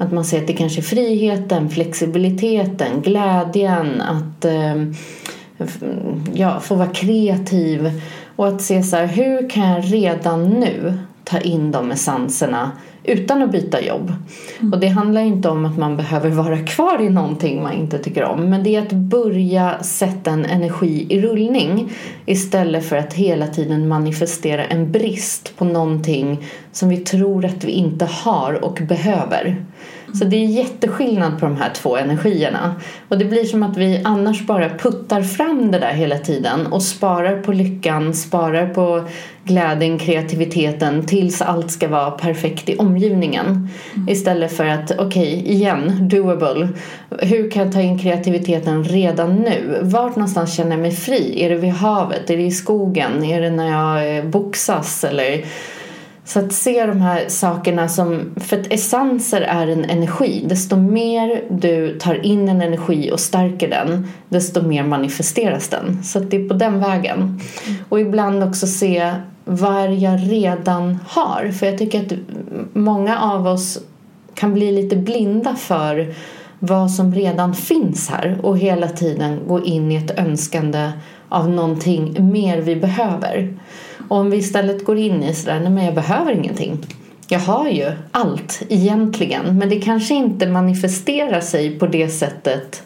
Att 0.00 0.12
man 0.12 0.24
ser 0.24 0.40
att 0.40 0.46
det 0.46 0.52
kanske 0.52 0.80
är 0.80 0.82
friheten, 0.82 1.70
flexibiliteten, 1.70 3.02
glädjen, 3.02 4.00
att 4.00 4.44
eh, 4.44 4.74
ja, 6.32 6.60
få 6.60 6.74
vara 6.74 6.88
kreativ 6.88 8.00
och 8.36 8.48
att 8.48 8.62
se 8.62 8.82
så 8.82 8.96
här, 8.96 9.06
hur 9.06 9.50
kan 9.50 9.68
jag 9.68 9.84
redan 9.92 10.44
nu 10.44 10.98
ta 11.24 11.38
in 11.38 11.72
de 11.72 11.90
essenserna 11.90 12.72
utan 13.04 13.42
att 13.42 13.52
byta 13.52 13.80
jobb. 13.80 14.12
Och 14.72 14.80
det 14.80 14.88
handlar 14.88 15.20
inte 15.20 15.48
om 15.48 15.64
att 15.64 15.78
man 15.78 15.96
behöver 15.96 16.30
vara 16.30 16.58
kvar 16.58 17.02
i 17.02 17.08
någonting 17.08 17.62
man 17.62 17.72
inte 17.72 17.98
tycker 17.98 18.24
om 18.24 18.50
men 18.50 18.62
det 18.62 18.76
är 18.76 18.82
att 18.82 18.92
börja 18.92 19.82
sätta 19.82 20.30
en 20.30 20.44
energi 20.44 21.06
i 21.08 21.20
rullning 21.22 21.92
istället 22.26 22.84
för 22.84 22.96
att 22.96 23.14
hela 23.14 23.46
tiden 23.46 23.88
manifestera 23.88 24.64
en 24.64 24.92
brist 24.92 25.56
på 25.56 25.64
någonting 25.64 26.44
som 26.72 26.88
vi 26.88 26.96
tror 26.96 27.44
att 27.44 27.64
vi 27.64 27.72
inte 27.72 28.04
har 28.04 28.64
och 28.64 28.78
behöver. 28.88 29.64
Så 30.14 30.24
det 30.24 30.36
är 30.36 30.46
jätteskillnad 30.46 31.40
på 31.40 31.46
de 31.46 31.56
här 31.56 31.70
två 31.74 31.96
energierna. 31.96 32.74
Och 33.08 33.18
det 33.18 33.24
blir 33.24 33.44
som 33.44 33.62
att 33.62 33.76
vi 33.76 34.00
annars 34.04 34.46
bara 34.46 34.68
puttar 34.68 35.22
fram 35.22 35.70
det 35.70 35.78
där 35.78 35.92
hela 35.92 36.18
tiden 36.18 36.66
och 36.66 36.82
sparar 36.82 37.42
på 37.42 37.52
lyckan, 37.52 38.14
sparar 38.14 38.66
på 38.66 39.04
glädjen, 39.44 39.98
kreativiteten 39.98 41.06
tills 41.06 41.42
allt 41.42 41.70
ska 41.70 41.88
vara 41.88 42.10
perfekt 42.10 42.68
i 42.68 42.76
omgivningen. 42.76 43.68
Istället 44.08 44.56
för 44.56 44.66
att, 44.66 44.92
okej, 44.98 45.42
igen, 45.46 46.08
doable. 46.08 46.68
Hur 47.18 47.50
kan 47.50 47.62
jag 47.62 47.72
ta 47.72 47.80
in 47.80 47.98
kreativiteten 47.98 48.84
redan 48.84 49.36
nu? 49.36 49.78
Vart 49.82 50.16
någonstans 50.16 50.56
känner 50.56 50.70
jag 50.70 50.80
mig 50.80 50.92
fri? 50.92 51.42
Är 51.44 51.50
det 51.50 51.56
vid 51.56 51.72
havet? 51.72 52.30
Är 52.30 52.36
det 52.36 52.42
i 52.42 52.50
skogen? 52.50 53.24
Är 53.24 53.40
det 53.40 53.50
när 53.50 53.70
jag 53.70 54.16
eh, 54.16 54.24
boxas? 54.24 55.04
Eller 55.04 55.44
så 56.32 56.38
att 56.38 56.52
se 56.52 56.86
de 56.86 57.00
här 57.00 57.24
sakerna 57.28 57.88
som, 57.88 58.30
för 58.36 58.60
att 58.60 58.72
essenser 58.72 59.40
är 59.40 59.66
en 59.66 59.84
energi. 59.84 60.44
Desto 60.48 60.76
mer 60.76 61.44
du 61.50 61.98
tar 61.98 62.26
in 62.26 62.48
en 62.48 62.62
energi 62.62 63.10
och 63.12 63.20
stärker 63.20 63.68
den, 63.68 64.08
desto 64.28 64.62
mer 64.62 64.84
manifesteras 64.84 65.68
den. 65.68 66.04
Så 66.04 66.18
att 66.18 66.30
det 66.30 66.36
är 66.36 66.48
på 66.48 66.54
den 66.54 66.80
vägen. 66.80 67.40
Och 67.88 68.00
ibland 68.00 68.44
också 68.44 68.66
se 68.66 69.14
vad 69.44 69.94
jag 69.94 70.20
redan 70.32 70.98
har. 71.08 71.50
För 71.52 71.66
jag 71.66 71.78
tycker 71.78 72.00
att 72.00 72.12
många 72.72 73.20
av 73.20 73.46
oss 73.46 73.78
kan 74.34 74.54
bli 74.54 74.72
lite 74.72 74.96
blinda 74.96 75.54
för 75.54 76.14
vad 76.58 76.90
som 76.90 77.14
redan 77.14 77.54
finns 77.54 78.08
här 78.08 78.38
och 78.42 78.58
hela 78.58 78.88
tiden 78.88 79.40
gå 79.48 79.64
in 79.64 79.92
i 79.92 79.96
ett 79.96 80.18
önskande 80.18 80.90
av 81.28 81.48
någonting 81.48 82.30
mer 82.32 82.60
vi 82.60 82.76
behöver. 82.76 83.54
Om 84.10 84.30
vi 84.30 84.36
istället 84.36 84.84
går 84.84 84.98
in 84.98 85.22
i 85.22 85.34
sådär, 85.34 85.60
nej 85.60 85.70
men 85.70 85.84
jag 85.84 85.94
behöver 85.94 86.32
ingenting. 86.32 86.78
Jag 87.28 87.40
har 87.40 87.68
ju 87.68 87.92
allt 88.10 88.62
egentligen, 88.68 89.58
men 89.58 89.68
det 89.68 89.80
kanske 89.80 90.14
inte 90.14 90.46
manifesterar 90.46 91.40
sig 91.40 91.78
på 91.78 91.86
det 91.86 92.08
sättet 92.08 92.82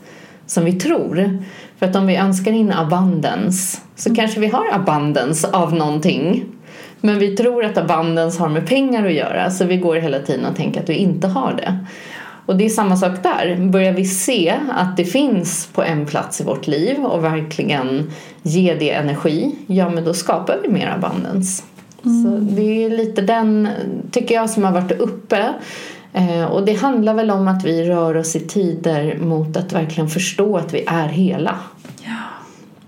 som 0.47 0.65
vi 0.65 0.73
tror. 0.73 1.39
För 1.79 1.87
att 1.87 1.97
om 1.97 2.07
vi 2.07 2.17
önskar 2.17 2.53
in 2.53 2.73
abundance 2.73 3.79
så 3.97 4.15
kanske 4.15 4.41
vi 4.41 4.47
har 4.47 4.67
abundance 4.73 5.51
av 5.51 5.75
någonting. 5.75 6.45
Men 7.01 7.19
vi 7.19 7.37
tror 7.37 7.65
att 7.65 7.79
abundance 7.79 8.41
har 8.41 8.49
med 8.49 8.67
pengar 8.67 9.07
att 9.07 9.15
göra 9.15 9.51
så 9.51 9.65
vi 9.65 9.77
går 9.77 9.97
hela 9.97 10.19
tiden 10.19 10.47
och 10.47 10.57
tänker 10.57 10.83
att 10.83 10.89
vi 10.89 10.95
inte 10.95 11.27
har 11.29 11.53
det. 11.53 11.79
Och 12.47 12.57
det 12.57 12.65
är 12.65 12.69
samma 12.69 12.97
sak 12.97 13.23
där. 13.23 13.57
Börjar 13.71 13.93
vi 13.93 14.05
se 14.05 14.55
att 14.71 14.97
det 14.97 15.05
finns 15.05 15.69
på 15.73 15.83
en 15.83 16.07
plats 16.07 16.41
i 16.41 16.45
vårt 16.45 16.67
liv 16.67 17.05
och 17.05 17.25
verkligen 17.25 18.11
ge 18.43 18.75
det 18.75 18.91
energi, 18.91 19.55
ja 19.67 19.89
men 19.91 20.05
då 20.05 20.15
skapar 20.15 20.59
vi 20.63 20.69
mer 20.69 20.87
abundance. 20.87 21.63
Så 22.03 22.39
det 22.41 22.85
är 22.85 22.91
lite 22.91 23.23
den, 23.23 23.69
tycker 24.11 24.35
jag, 24.35 24.51
som 24.51 24.65
har 24.65 24.73
varit 24.73 24.93
uppe. 24.93 25.49
Eh, 26.13 26.45
och 26.45 26.65
det 26.65 26.73
handlar 26.75 27.15
väl 27.15 27.31
om 27.31 27.49
att 27.49 27.65
vi 27.65 27.85
rör 27.85 28.17
oss 28.17 28.37
i 28.37 28.41
tider 28.41 29.19
mot 29.19 29.57
att 29.57 29.73
verkligen 29.73 30.09
förstå 30.11 30.57
att 30.57 30.75
vi 30.75 30.85
är 30.87 31.09
hela. 31.09 31.55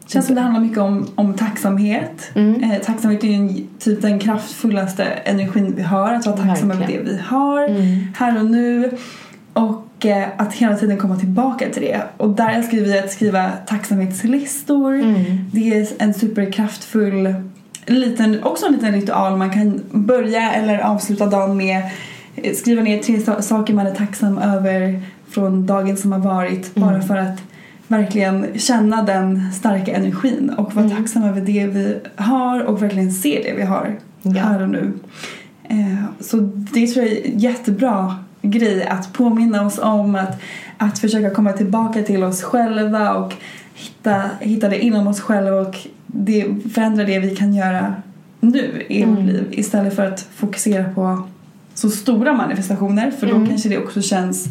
Det 0.07 0.13
känns 0.13 0.27
som 0.27 0.35
det 0.35 0.41
handlar 0.41 0.61
mycket 0.61 0.79
om, 0.79 1.09
om 1.15 1.35
tacksamhet. 1.35 2.31
Mm. 2.35 2.71
Eh, 2.71 2.79
tacksamhet 2.79 3.25
är 3.25 3.29
ju 3.29 3.35
en, 3.35 3.69
typ 3.79 4.03
den 4.03 4.19
kraftfullaste 4.19 5.05
energin 5.05 5.75
vi 5.77 5.83
har. 5.83 6.13
Att 6.13 6.27
vara 6.27 6.37
tacksam 6.37 6.71
över 6.71 6.87
det 6.87 6.99
vi 6.99 7.19
har 7.19 7.69
Mm. 7.69 8.07
här 8.17 8.39
och 8.39 8.47
nu. 8.47 8.91
Och 9.57 10.07
eh, 10.07 10.29
att 10.37 10.53
hela 10.53 10.77
tiden 10.77 10.99
komma 10.99 11.17
tillbaka 11.17 11.69
till 11.69 11.83
det. 11.83 12.03
Och 12.17 12.29
där 12.31 12.51
älskar 12.55 12.79
vi 12.79 12.99
att 12.99 13.13
skriva 13.13 13.51
tacksamhetslistor. 13.67 14.95
Mm. 14.95 15.25
Det 15.53 15.75
är 15.79 15.87
en 15.99 16.15
superkraftfull 16.15 17.35
liten, 17.87 18.43
också 18.43 18.67
en 18.67 18.73
liten 18.73 18.93
ritual 18.93 19.37
man 19.37 19.51
kan 19.51 19.81
börja 19.91 20.53
eller 20.53 20.79
avsluta 20.79 21.27
dagen 21.27 21.57
med. 21.57 21.83
Eh, 22.37 22.55
Skriva 22.55 22.83
ner 22.83 22.99
tre 23.03 23.21
sa- 23.21 23.43
saker 23.43 23.75
man 23.75 23.87
är 23.87 23.95
tacksam 23.95 24.39
över 24.39 25.03
från 25.31 25.67
dagen 25.67 25.97
som 25.97 26.13
har 26.13 26.19
varit. 26.19 26.75
Bara 26.75 26.95
Mm. 26.95 27.07
för 27.07 27.17
att 27.17 27.43
verkligen 27.89 28.47
känna 28.59 29.03
den 29.03 29.53
starka 29.53 29.93
energin 29.97 30.51
och 30.59 30.75
vara 30.75 30.85
Mm. 30.85 30.97
tacksam 30.97 31.25
över 31.25 31.41
det 31.41 31.67
vi 31.67 31.97
har 32.17 32.61
och 32.65 32.83
verkligen 32.83 33.13
se 33.13 33.41
det 33.45 33.57
vi 33.57 33.63
har 33.63 33.97
Ja. 34.23 34.33
här 34.43 34.63
och 34.63 34.69
nu. 34.69 34.93
Eh, 35.69 36.05
Så 36.21 36.37
det 36.73 36.87
tror 36.87 37.05
jag 37.07 37.15
är 37.15 37.23
jättebra 37.35 38.15
grej 38.51 38.85
att 38.85 39.13
påminna 39.13 39.67
oss 39.67 39.79
om 39.79 40.15
att, 40.15 40.41
att 40.79 40.99
försöka 40.99 41.31
komma 41.31 41.53
tillbaka 41.53 42.03
till 42.03 42.25
oss 42.25 42.43
själva 42.43 43.15
och 43.15 43.35
hitta, 43.75 44.23
hitta 44.41 44.69
det 44.69 44.85
inom 44.85 45.07
oss 45.07 45.21
själva 45.21 45.61
och 45.61 45.77
det, 46.07 46.47
förändra 46.75 47.05
det 47.05 47.19
vi 47.19 47.37
kan 47.37 47.55
göra 47.55 47.95
nu 48.41 48.87
i 48.89 49.05
vårt 49.05 49.25
liv 49.25 49.45
istället 49.51 49.97
för 49.97 50.07
att 50.07 50.21
fokusera 50.21 50.85
på 50.95 51.29
så 51.75 51.91
stora 51.91 52.33
manifestationer 52.33 53.11
för 53.11 53.27
då 53.27 53.47
kanske 53.47 53.69
det 53.69 53.79
också 53.79 54.03
känns 54.03 54.49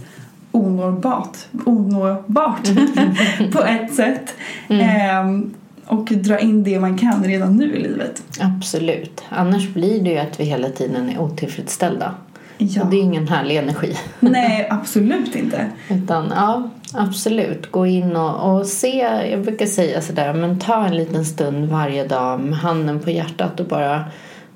onåbart, 0.52 1.38
onåbart 1.66 2.70
på 3.52 3.64
ett 3.64 3.94
sätt. 3.94 4.34
Ehm, 4.70 5.54
och 5.86 6.06
dra 6.06 6.40
in 6.40 6.64
det 6.64 6.80
man 6.80 6.98
kan 6.98 7.24
redan 7.24 7.58
nu 7.58 7.76
i 7.76 7.84
livet. 7.84 8.24
Absolut. 8.40 9.24
Annars 9.30 9.70
blir 9.74 10.04
det 10.04 10.10
ju 10.10 10.18
att 10.18 10.40
vi 10.40 10.44
hela 10.44 10.70
tiden 10.70 11.10
är 11.10 11.20
otillfredsställda. 11.20 12.14
Ja. 12.58 12.84
Och 12.84 12.90
det 12.90 12.96
är 12.96 13.02
ingen 13.02 13.28
härlig 13.28 13.58
energi. 13.58 13.98
Nej, 14.20 14.68
absolut 14.70 15.36
inte. 15.36 15.70
Utan 15.90 16.34
ja, 16.36 16.70
absolut. 16.94 17.72
Gå 17.72 17.86
in 17.86 18.16
och, 18.16 18.56
och 18.56 18.66
se. 18.66 18.98
Jag 19.32 19.42
brukar 19.42 19.66
säga 19.66 20.02
sådär, 20.02 20.34
men 20.34 20.60
ta 20.60 20.86
en 20.86 20.98
liten 20.98 21.26
stund 21.26 21.70
varje 21.70 22.08
dag 22.08 22.40
med 22.40 22.58
handen 22.58 23.00
på 23.00 23.12
hjärtat 23.12 23.60
och 23.60 23.66
bara 23.66 24.04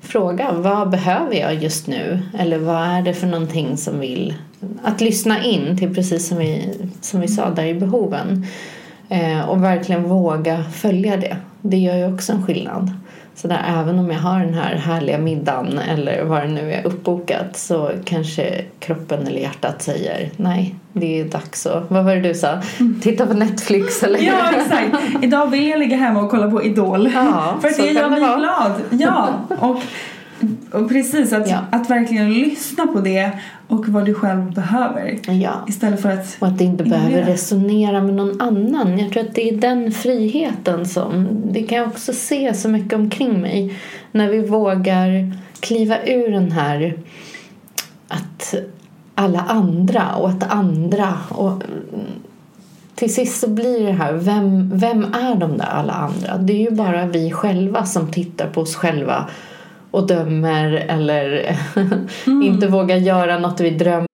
fråga 0.00 0.52
vad 0.52 0.90
behöver 0.90 1.34
jag 1.34 1.54
just 1.54 1.86
nu? 1.86 2.20
Eller 2.38 2.58
vad 2.58 2.82
är 2.82 3.02
det 3.02 3.14
för 3.14 3.26
någonting 3.26 3.76
som 3.76 4.00
vill... 4.00 4.34
Att 4.82 5.00
lyssna 5.00 5.44
in 5.44 5.78
till 5.78 5.94
precis 5.94 6.28
som 6.28 6.38
vi, 6.38 6.74
som 7.00 7.20
vi 7.20 7.28
sa 7.28 7.50
där 7.50 7.64
i 7.64 7.74
behoven. 7.74 8.46
Eh, 9.08 9.48
och 9.48 9.64
verkligen 9.64 10.02
våga 10.02 10.64
följa 10.64 11.16
det. 11.16 11.36
Det 11.62 11.76
gör 11.76 11.96
ju 11.96 12.14
också 12.14 12.32
en 12.32 12.42
skillnad. 12.42 12.90
Så 13.42 13.48
där, 13.48 13.64
även 13.80 13.98
om 13.98 14.10
jag 14.10 14.18
har 14.18 14.40
den 14.40 14.54
här 14.54 14.74
härliga 14.74 15.18
middagen 15.18 15.78
eller 15.78 16.24
vad 16.24 16.42
det 16.42 16.48
nu 16.48 16.72
är 16.72 16.86
uppbokat 16.86 17.56
så 17.56 17.90
kanske 18.04 18.64
kroppen 18.78 19.26
eller 19.26 19.40
hjärtat 19.40 19.82
säger 19.82 20.30
nej, 20.36 20.74
det 20.92 21.20
är 21.20 21.24
dags 21.24 21.66
att, 21.66 21.90
vad 21.90 22.04
var 22.04 22.14
det 22.14 22.20
du 22.20 22.34
sa? 22.34 22.62
Titta 23.02 23.26
på 23.26 23.34
Netflix 23.34 24.02
eller? 24.02 24.18
Ja, 24.18 24.50
exakt. 24.52 24.96
Idag 25.22 25.46
vill 25.46 25.68
jag 25.68 25.78
ligga 25.78 25.96
hemma 25.96 26.22
och 26.22 26.30
kolla 26.30 26.50
på 26.50 26.62
Idol. 26.62 27.10
Ja, 27.14 27.58
för 27.60 27.68
att 27.68 27.76
det 27.76 27.90
gör 27.90 28.10
mig 28.10 28.20
glad. 28.20 28.72
Ja, 28.90 29.28
och, 29.48 29.82
och 30.72 30.88
precis 30.88 31.32
att, 31.32 31.50
Ja. 31.50 31.58
att 31.70 31.90
verkligen 31.90 32.32
lyssna 32.34 32.86
på 32.86 33.00
det 33.00 33.30
och 33.68 33.88
vad 33.88 34.06
du 34.06 34.14
själv 34.14 34.54
behöver. 34.54 35.18
Ja. 35.32 35.64
Istället 35.68 36.02
för 36.02 36.10
att 36.10 36.36
Och 36.40 36.48
att 36.48 36.58
det 36.58 36.64
inte 36.64 36.84
Ignorera. 36.84 37.02
behöver 37.04 37.26
resonera 37.26 38.02
med 38.02 38.14
någon 38.14 38.40
annan. 38.40 38.98
Jag 38.98 39.12
tror 39.12 39.22
att 39.22 39.34
det 39.34 39.48
är 39.48 39.56
den 39.56 39.92
friheten 39.92 40.86
som... 40.86 41.28
Det 41.52 41.62
kan 41.62 41.78
jag 41.78 41.86
också 41.88 42.12
se 42.12 42.54
så 42.54 42.68
mycket 42.68 42.92
omkring 42.92 43.40
mig. 43.40 43.74
När 44.12 44.28
vi 44.28 44.46
vågar 44.46 45.32
kliva 45.60 46.02
ur 46.04 46.30
den 46.32 46.52
här... 46.52 46.94
Att 48.08 48.54
alla 49.14 49.40
andra 49.40 50.14
och 50.14 50.28
att 50.28 50.52
andra... 50.52 51.14
Och, 51.28 51.62
till 52.94 53.14
sist 53.14 53.40
så 53.40 53.48
blir 53.48 53.86
det 53.86 53.92
här, 53.92 54.12
vem, 54.12 54.70
vem 54.78 55.04
är 55.04 55.34
de 55.34 55.58
där 55.58 55.64
alla 55.70 55.92
andra? 55.92 56.36
Det 56.38 56.52
är 56.52 56.70
ju 56.70 56.70
bara 56.70 57.06
vi 57.06 57.30
själva 57.30 57.84
som 57.84 58.10
tittar 58.12 58.46
på 58.46 58.60
oss 58.60 58.74
själva 58.76 59.28
och 59.90 60.06
dömer 60.06 60.72
eller 60.72 61.56
inte 62.42 62.66
vågar 62.66 62.96
göra 62.96 63.38
något 63.38 63.60
vi 63.60 63.70
drömmer 63.70 64.06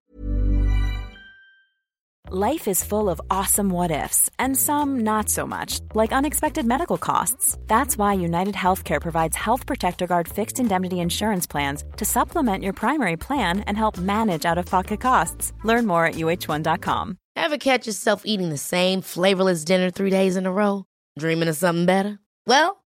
Life 2.28 2.66
is 2.66 2.82
full 2.82 3.08
of 3.08 3.20
awesome 3.30 3.70
what 3.70 3.92
ifs, 3.92 4.28
and 4.36 4.56
some 4.56 5.04
not 5.04 5.28
so 5.28 5.46
much, 5.46 5.78
like 5.94 6.10
unexpected 6.10 6.66
medical 6.66 6.98
costs. 6.98 7.56
That's 7.68 7.96
why 7.96 8.14
United 8.14 8.56
Healthcare 8.56 9.00
provides 9.00 9.36
Health 9.36 9.64
Protector 9.64 10.08
Guard 10.08 10.26
fixed 10.26 10.58
indemnity 10.58 10.98
insurance 10.98 11.46
plans 11.46 11.84
to 11.98 12.04
supplement 12.04 12.64
your 12.64 12.72
primary 12.72 13.16
plan 13.16 13.60
and 13.60 13.76
help 13.76 13.96
manage 13.96 14.44
out 14.44 14.58
of 14.58 14.66
pocket 14.66 15.00
costs. 15.00 15.52
Learn 15.62 15.86
more 15.86 16.04
at 16.04 16.16
uh1.com. 16.16 17.16
Ever 17.36 17.58
catch 17.58 17.86
yourself 17.86 18.22
eating 18.24 18.50
the 18.50 18.58
same 18.58 19.02
flavorless 19.02 19.64
dinner 19.64 19.92
three 19.92 20.10
days 20.10 20.36
in 20.36 20.46
a 20.46 20.52
row? 20.52 20.84
Dreaming 21.16 21.48
of 21.48 21.56
something 21.56 21.86
better? 21.86 22.18
Well, 22.44 22.82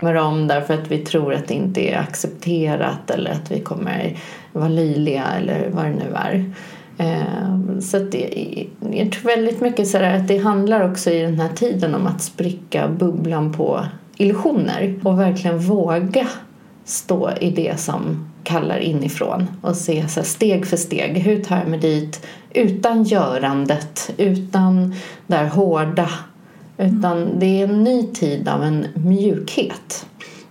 Kommer 0.00 0.14
om 0.14 0.48
därför 0.48 0.74
att 0.74 0.90
vi 0.90 0.98
tror 0.98 1.34
att 1.34 1.48
det 1.48 1.54
inte 1.54 1.80
är 1.80 1.98
accepterat 1.98 3.10
eller 3.10 3.30
att 3.30 3.50
vi 3.50 3.60
kommer 3.60 4.16
vara 4.52 4.68
löjliga 4.68 5.24
eller 5.24 5.70
vad 5.70 5.84
det 5.84 5.90
nu 5.90 6.14
är. 6.14 6.52
Ehm, 6.98 7.80
så 7.80 7.96
att 7.96 8.12
det, 8.12 8.66
jag 8.92 9.12
tror 9.12 9.22
väldigt 9.22 9.60
mycket 9.60 9.88
så 9.88 9.98
där 9.98 10.16
att 10.16 10.28
det 10.28 10.38
handlar 10.38 10.90
också 10.90 11.10
i 11.10 11.22
den 11.22 11.40
här 11.40 11.48
tiden 11.48 11.94
om 11.94 12.06
att 12.06 12.22
spricka 12.22 12.88
bubblan 12.88 13.52
på 13.52 13.86
illusioner 14.16 15.00
och 15.04 15.20
verkligen 15.20 15.58
våga 15.58 16.28
stå 16.84 17.30
i 17.40 17.50
det 17.50 17.80
som 17.80 18.30
kallar 18.44 18.78
inifrån 18.78 19.46
och 19.62 19.76
se 19.76 20.08
så 20.08 20.20
här, 20.20 20.26
steg 20.26 20.66
för 20.66 20.76
steg. 20.76 21.18
Hur 21.18 21.44
tar 21.44 21.56
jag 21.56 21.68
mig 21.68 21.78
dit 21.78 22.26
utan 22.50 23.04
görandet, 23.04 24.10
utan 24.16 24.94
det 25.26 25.36
här 25.36 25.46
hårda 25.46 26.08
utan 26.78 27.38
det 27.38 27.60
är 27.60 27.64
en 27.64 27.84
ny 27.84 28.02
tid 28.02 28.48
av 28.48 28.64
en 28.64 28.86
mjukhet. 28.94 30.06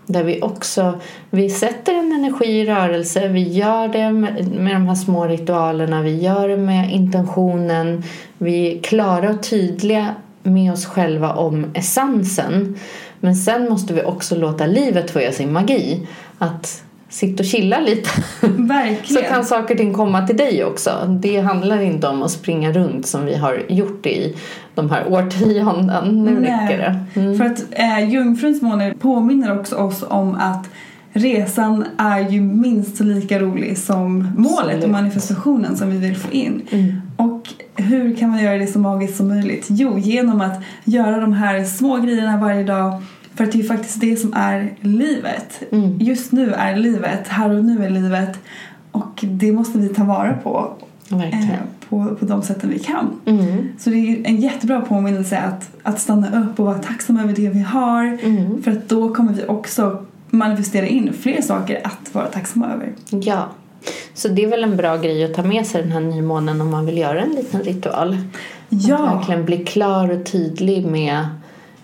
Där 0.06 0.24
vi 0.24 0.42
också 0.42 1.00
vi 1.30 1.50
sätter 1.50 1.94
en 1.94 2.12
energi 2.12 2.46
i 2.46 2.66
rörelse, 2.66 3.28
vi 3.28 3.44
gör 3.44 3.88
det 3.88 4.12
med, 4.12 4.48
med 4.48 4.76
de 4.76 4.88
här 4.88 4.96
små 4.96 5.26
ritualerna, 5.26 6.02
vi 6.02 6.22
gör 6.22 6.48
det 6.48 6.58
med 6.58 6.94
intentionen, 6.94 8.04
vi 8.38 8.78
är 8.78 8.82
klara 8.82 9.30
och 9.30 9.44
tydliga 9.44 10.16
med 10.44 10.72
oss 10.74 10.86
själva 10.86 11.34
om 11.34 11.66
essensen. 11.74 12.76
Men 13.20 13.36
sen 13.36 13.70
måste 13.70 13.94
vi 13.94 14.04
också 14.04 14.36
låta 14.36 14.66
livet 14.66 15.12
få 15.12 15.22
göra 15.22 15.32
sin 15.32 15.54
magi. 15.54 16.08
Att 16.38 16.84
sitta 17.18 17.44
och 17.44 17.48
chilla 17.48 17.80
lite. 17.80 18.10
Så 18.40 18.48
Verkligen. 18.48 19.30
kan 19.30 19.46
saker 19.46 19.74
och 19.74 19.78
ting 19.78 19.94
komma 19.94 20.28
till 20.28 20.38
dig 20.38 20.64
också. 20.64 21.18
Det 21.22 21.40
handlar 21.40 21.82
inte 21.82 22.08
om 22.08 22.24
att 22.24 22.32
springa 22.32 22.72
runt 22.72 23.08
som 23.08 23.26
vi 23.26 23.36
har 23.36 23.64
gjort 23.70 24.06
i 24.06 24.36
de 24.76 24.90
här 24.90 25.14
årtionden. 25.14 26.24
Nu 26.24 26.40
räcker 26.40 26.78
det. 26.78 27.20
Mm. 27.20 27.38
För 27.38 27.46
att 27.46 27.66
eh, 27.72 28.10
Jungfruns 28.10 28.62
måne 28.62 28.94
påminner 29.00 29.60
också 29.60 29.76
oss 29.76 30.04
om 30.08 30.36
att 30.36 30.70
resan 31.14 31.86
är 31.98 32.30
ju 32.30 32.42
minst 32.42 32.98
så 32.98 33.04
lika 33.04 33.40
rolig 33.40 33.78
som 33.78 34.34
målet 34.38 34.60
Absolut. 34.60 34.84
och 34.84 34.90
manifestationen 34.90 35.78
som 35.78 35.90
vi 35.90 35.98
vill 35.98 36.18
få 36.18 36.32
in. 36.32 36.62
Mm. 36.70 37.02
Och 37.18 37.48
hur 37.76 38.16
kan 38.16 38.30
man 38.30 38.44
göra 38.44 38.58
det 38.58 38.68
så 38.68 38.80
magiskt 38.80 39.18
som 39.18 39.28
möjligt? 39.28 39.66
Jo, 39.70 39.98
genom 39.98 40.42
att 40.42 40.62
göra 40.84 41.20
de 41.20 41.34
här 41.34 41.64
små 41.64 41.98
grejerna 41.98 42.38
varje 42.38 42.64
dag 42.64 43.02
För 43.38 43.44
att 43.44 43.52
det 43.52 43.58
är 43.58 43.62
ju 43.62 43.68
faktiskt 43.68 44.02
det 44.02 44.18
som 44.18 44.34
är 44.34 44.76
livet. 44.82 45.64
Mm. 45.72 45.98
Just 46.00 46.32
nu 46.32 46.54
är 46.54 46.76
livet, 46.76 47.28
här 47.28 47.50
och 47.50 47.66
nu 47.66 47.86
är 47.86 47.90
livet. 47.90 48.40
Och 48.92 49.20
det 49.22 49.52
måste 49.52 49.80
vi 49.80 49.90
ta 49.90 50.04
vara 50.04 50.34
på. 50.34 50.74
Eh, 51.12 51.60
på, 51.90 52.16
på 52.20 52.26
de 52.26 52.42
sätten 52.42 52.70
vi 52.70 52.80
kan. 52.80 53.20
Mm. 53.26 53.70
Så 53.78 53.90
det 53.90 53.96
är 53.96 54.28
en 54.28 54.38
jättebra 54.38 54.82
påminnelse 54.82 55.38
att, 55.38 55.70
att 55.84 56.00
stanna 56.00 56.42
upp 56.42 56.60
och 56.60 56.66
vara 56.66 56.78
tacksam 56.78 57.20
över 57.20 57.34
det 57.34 57.50
vi 57.50 57.60
har. 57.60 58.04
Mm. 58.24 58.64
För 58.64 58.72
att 58.72 58.90
då 58.90 59.14
kommer 59.14 59.34
vi 59.34 59.46
också 59.46 60.06
manifestera 60.30 60.86
in 60.86 61.14
fler 61.14 61.42
saker 61.42 61.82
att 61.84 62.16
vara 62.16 62.26
tacksamma 62.26 62.74
över. 62.74 62.94
Ja. 63.10 63.48
Så 64.14 64.28
det 64.28 64.44
är 64.44 64.48
väl 64.48 64.64
en 64.64 64.78
bra 64.78 64.98
grej 64.98 65.24
att 65.24 65.34
ta 65.34 65.44
med 65.44 65.66
sig 65.66 65.82
den 65.82 65.92
här 65.92 66.00
nymånen 66.00 66.62
om 66.62 66.72
man 66.72 66.86
vill 66.86 66.98
göra 66.98 67.22
en 67.22 67.32
liten 67.32 67.62
ritual. 67.62 68.18
Ja. 68.70 69.08
Att 69.08 69.18
verkligen 69.18 69.46
bli 69.46 69.58
klar 69.58 70.10
och 70.10 70.26
tydlig 70.26 70.86
med 70.86 71.26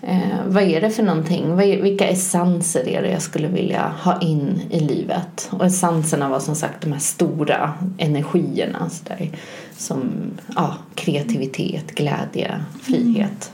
eh, 0.06 0.40
vad 0.46 0.62
är 0.62 0.80
det 0.80 0.90
för 0.90 1.02
någonting? 1.02 1.44
Är, 1.52 1.82
vilka 1.82 2.08
essenser 2.08 2.88
är 2.88 3.02
det 3.02 3.10
jag 3.10 3.22
skulle 3.22 3.48
vilja 3.48 3.92
ha 4.02 4.20
in 4.20 4.60
i 4.70 4.80
livet? 4.80 5.48
Och 5.50 5.66
essenserna 5.66 6.28
var 6.28 6.40
som 6.40 6.54
sagt 6.54 6.82
de 6.82 6.92
här 6.92 7.00
stora 7.00 7.72
energierna 7.98 8.90
så 8.90 9.04
där, 9.04 9.30
som 9.76 10.10
ja, 10.54 10.74
kreativitet, 10.94 11.94
glädje, 11.94 12.64
frihet. 12.82 13.52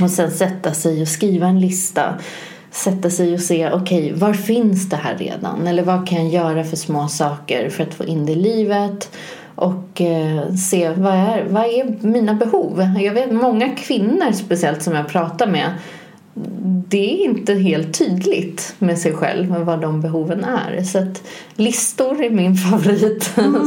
Och 0.00 0.10
sen 0.10 0.30
sätta 0.30 0.74
sig 0.74 1.02
och 1.02 1.08
skriva 1.08 1.46
en 1.46 1.60
lista. 1.60 2.14
Sätta 2.70 3.10
sig 3.10 3.34
och 3.34 3.40
se, 3.40 3.70
okej, 3.70 4.12
var 4.12 4.32
finns 4.32 4.88
det 4.88 4.96
här 4.96 5.18
redan? 5.18 5.66
Eller 5.66 5.82
vad 5.82 6.08
kan 6.08 6.18
jag 6.18 6.44
göra 6.44 6.64
för 6.64 6.76
små 6.76 7.08
saker 7.08 7.70
för 7.70 7.82
att 7.82 7.94
få 7.94 8.04
in 8.04 8.26
det 8.26 8.32
i 8.32 8.34
livet? 8.34 9.10
Och 9.56 10.00
eh, 10.00 10.54
se, 10.54 10.90
vad 10.90 11.14
är, 11.14 11.44
vad 11.48 11.64
är 11.64 12.06
mina 12.06 12.34
behov? 12.34 12.90
Jag 13.00 13.12
vet 13.12 13.32
många 13.32 13.68
kvinnor 13.68 14.32
speciellt 14.32 14.82
som 14.82 14.94
jag 14.94 15.08
pratar 15.08 15.46
med 15.46 15.70
det 16.88 17.22
är 17.22 17.24
inte 17.24 17.54
helt 17.54 17.98
tydligt 17.98 18.74
med 18.78 18.98
sig 18.98 19.12
själv 19.12 19.64
vad 19.64 19.80
de 19.80 20.00
behoven 20.00 20.44
är. 20.44 20.82
Så 20.82 20.98
att 20.98 21.22
listor 21.56 22.24
är 22.24 22.30
min 22.30 22.54
favorit. 22.70 23.24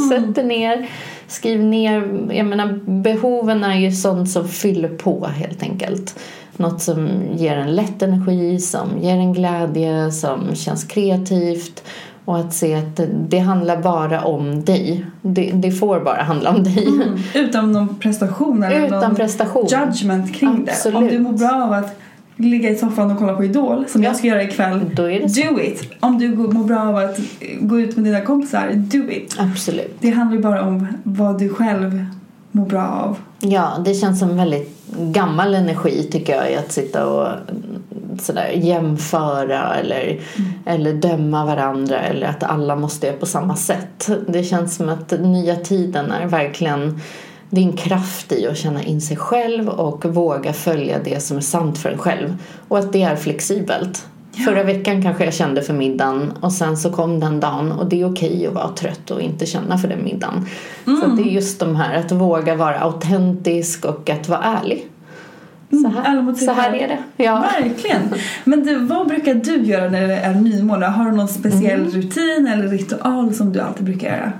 Sätt 0.10 0.36
dig 0.36 0.46
ner, 0.46 0.90
skriv 1.28 1.64
ner. 1.64 2.28
Jag 2.34 2.46
menar, 2.46 2.80
behoven 2.86 3.64
är 3.64 3.80
ju 3.80 3.92
sånt 3.92 4.30
som 4.30 4.48
fyller 4.48 4.90
på 4.90 5.26
helt 5.26 5.64
enkelt. 5.64 6.20
Något 6.58 6.82
som 6.82 7.10
ger 7.36 7.58
en 7.58 7.76
lätt 7.76 8.02
energi, 8.02 8.60
som 8.60 8.90
ger 9.02 9.16
en 9.16 9.34
glädje, 9.34 10.12
som 10.12 10.56
känns 10.56 10.84
kreativt. 10.84 11.84
Och 12.30 12.40
att 12.40 12.54
se 12.54 12.76
att 12.76 13.00
det 13.30 13.40
handlar 13.40 13.82
bara 13.82 14.22
om 14.24 14.66
dig. 14.66 15.06
Det, 15.22 15.52
det 15.56 15.72
får 15.72 16.00
bara 16.00 16.22
handla 16.24 16.50
om 16.50 16.64
dig. 16.64 16.88
Utan 17.36 17.72
någon 17.72 17.96
prestation 17.96 18.64
eller 18.64 18.86
Utan 18.88 19.00
någon 19.02 19.16
prestation. 19.16 19.68
judgment 19.68 20.36
kring 20.36 20.66
det. 20.66 20.72
Absolut. 20.72 20.96
Om 20.98 21.08
du 21.08 21.20
mår 21.20 21.34
bra 21.34 21.64
av 21.64 21.74
att 21.74 22.00
ligga 22.36 22.70
i 22.70 22.76
soffan 22.76 23.12
och 23.12 23.18
kolla 23.20 23.34
på 23.34 23.44
Idol 23.44 23.86
som 23.88 24.04
Ja. 24.04 24.10
jag 24.10 24.18
ska 24.18 24.28
göra 24.28 24.44
ikväll. 24.44 24.80
Då 24.96 25.10
är 25.12 25.20
det 25.20 25.30
så. 25.30 25.42
Do 25.54 25.60
it! 25.60 25.92
Om 26.00 26.18
du 26.20 26.30
mår 26.30 26.64
bra 26.64 26.80
av 26.82 26.96
att 26.96 27.20
gå 27.62 27.80
ut 27.80 27.96
med 27.96 28.06
dina 28.06 28.22
kompisar, 28.22 28.72
do 28.76 29.10
it! 29.12 29.36
Absolut. 29.40 29.96
Det 30.00 30.10
handlar 30.10 30.38
ju 30.38 30.44
bara 30.44 30.62
om 30.64 30.88
vad 31.04 31.40
du 31.40 31.50
själv 31.50 32.06
mår 32.52 32.66
bra 32.66 32.88
av. 32.88 33.18
Ja, 33.40 33.78
det 33.86 33.94
känns 33.94 34.20
som 34.20 34.38
väldigt 34.38 34.80
gammal 34.98 35.56
energi 35.56 36.10
tycker 36.12 36.36
jag 36.36 36.52
i 36.52 36.56
att 36.56 36.72
sitta 36.72 37.08
och 37.08 37.28
mm, 37.28 38.20
sådär 38.20 38.50
jämföra 38.56 39.76
eller, 39.76 40.20
eller 40.66 40.94
döma 40.94 41.46
varandra 41.46 42.00
eller 42.00 42.28
att 42.28 42.44
alla 42.44 42.76
måste 42.76 43.08
göra 43.08 43.18
på 43.18 43.26
samma 43.26 43.56
sätt. 43.56 44.10
Det 44.28 44.44
känns 44.44 44.76
som 44.76 44.90
att 44.90 45.12
nya 45.12 45.56
tiden 45.56 46.12
är 46.12 46.28
verkligen 46.28 47.02
en 47.52 47.78
kraft 47.78 48.32
i 48.32 48.48
att 48.48 48.58
känna 48.58 48.84
in 48.84 49.02
sig 49.02 49.18
själv 49.18 49.70
och 49.70 50.06
våga 50.06 50.54
följa 50.54 51.00
det 51.04 51.24
som 51.24 51.38
är 51.38 51.42
sant 51.42 51.78
för 51.78 51.90
en 51.90 51.98
själv. 51.98 52.38
Och 52.68 52.80
att 52.80 52.94
det 52.94 53.02
är 53.02 53.16
flexibelt. 53.16 54.08
Förra 54.46 54.64
veckan 54.64 55.02
kanske 55.02 55.26
jag 55.26 55.34
kände 55.34 55.62
för 55.62 55.74
middagen 55.74 56.32
och 56.40 56.54
sen 56.54 56.78
så 56.78 56.90
kom 56.90 57.20
den 57.20 57.40
dagen 57.40 57.72
och 57.72 57.90
det 57.90 58.02
är 58.02 58.12
okej 58.12 58.48
att 58.48 58.54
vara 58.54 58.68
trött 58.70 59.12
och 59.12 59.22
inte 59.22 59.46
känna 59.46 59.78
för 59.78 59.88
den 59.88 60.04
middagen. 60.04 60.46
Så 60.86 61.06
att 61.06 61.18
det 61.18 61.24
är 61.24 61.32
just 61.32 61.60
de 61.60 61.76
här 61.76 61.96
att 62.00 62.12
våga 62.12 62.56
vara 62.56 62.80
autentisk 62.80 63.86
och 63.86 64.10
att 64.10 64.30
vara 64.30 64.40
ärlig. 64.44 64.86
Så 65.70 65.76
ärlig 66.06 66.24
här, 66.24 66.34
så 66.34 66.52
här 66.52 66.74
är 66.74 66.88
det. 66.88 67.24
Ja. 67.24 67.46
Verkligen! 67.62 68.02
Men 68.44 68.64
du, 68.66 68.76
vad 68.76 69.08
brukar 69.08 69.34
du 69.34 69.58
göra 69.64 69.90
när 69.90 70.08
det 70.08 70.16
är 70.18 70.34
nymåne? 70.34 70.86
Har 70.86 71.06
du 71.06 71.12
någon 71.12 71.28
speciell 71.28 71.80
Mm. 71.80 71.92
rutin 71.92 72.48
eller 72.54 72.68
ritual 72.68 73.34
som 73.34 73.54
du 73.54 73.60
alltid 73.60 73.86
brukar 73.86 74.08
göra? 74.18 74.32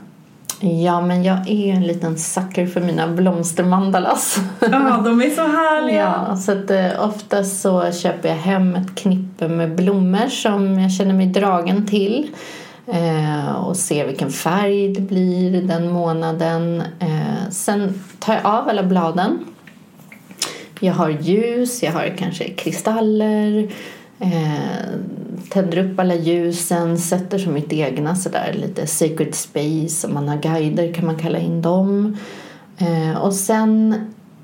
Ja, 0.60 1.02
men 1.02 1.24
jag 1.24 1.50
är 1.50 1.74
en 1.74 1.88
liten 1.88 2.18
sucker 2.18 2.68
för 2.68 2.82
mina 2.82 3.08
blomstermandalas. 3.08 4.40
Ja, 4.60 5.02
de 5.06 5.22
är 5.22 5.30
så 5.30 5.42
härliga! 5.42 6.26
Ja, 6.28 6.36
så 6.36 6.52
att 6.52 6.72
eh, 6.72 7.06
oftast 7.06 7.62
så 7.62 7.92
köper 7.92 8.30
jag 8.30 8.36
hem 8.36 8.76
ett 8.76 8.96
knippe 8.96 9.48
med 9.48 9.76
blommor 9.76 10.28
som 10.28 10.80
jag 10.80 10.92
känner 10.92 11.14
mig 11.14 11.26
dragen 11.26 11.88
till. 11.88 12.32
Eh, 12.88 13.52
och 13.52 13.78
ser 13.78 14.08
vilken 14.08 14.32
färg 14.32 14.94
det 14.94 15.02
blir 15.02 15.62
den 15.62 15.92
månaden. 15.92 16.84
Eh, 17.00 17.50
sen 17.52 18.04
tar 18.20 18.34
jag 18.34 18.46
av 18.46 18.70
alla 18.70 18.84
bladen. 18.84 19.46
Jag 20.80 20.94
har 20.94 21.10
ljus, 21.10 21.84
jag 21.84 21.92
har 21.92 22.18
kanske 22.18 22.50
kristaller. 22.50 23.70
Eh, 24.20 24.90
tänder 25.50 25.78
upp 25.78 26.00
alla 26.00 26.16
ljusen, 26.16 26.98
sätter 26.98 27.38
som 27.38 27.54
mitt 27.54 27.74
egna 27.74 28.16
sådär 28.16 28.56
lite 28.58 28.88
sacred 28.88 29.36
space. 29.36 30.08
Om 30.08 30.14
man 30.14 30.28
har 30.28 30.38
guider 30.38 30.94
kan 30.94 31.06
man 31.06 31.20
kalla 31.20 31.40
in 31.40 31.62
dem. 31.62 32.18
Eh, 32.78 33.22
och 33.22 33.34
sen 33.34 33.96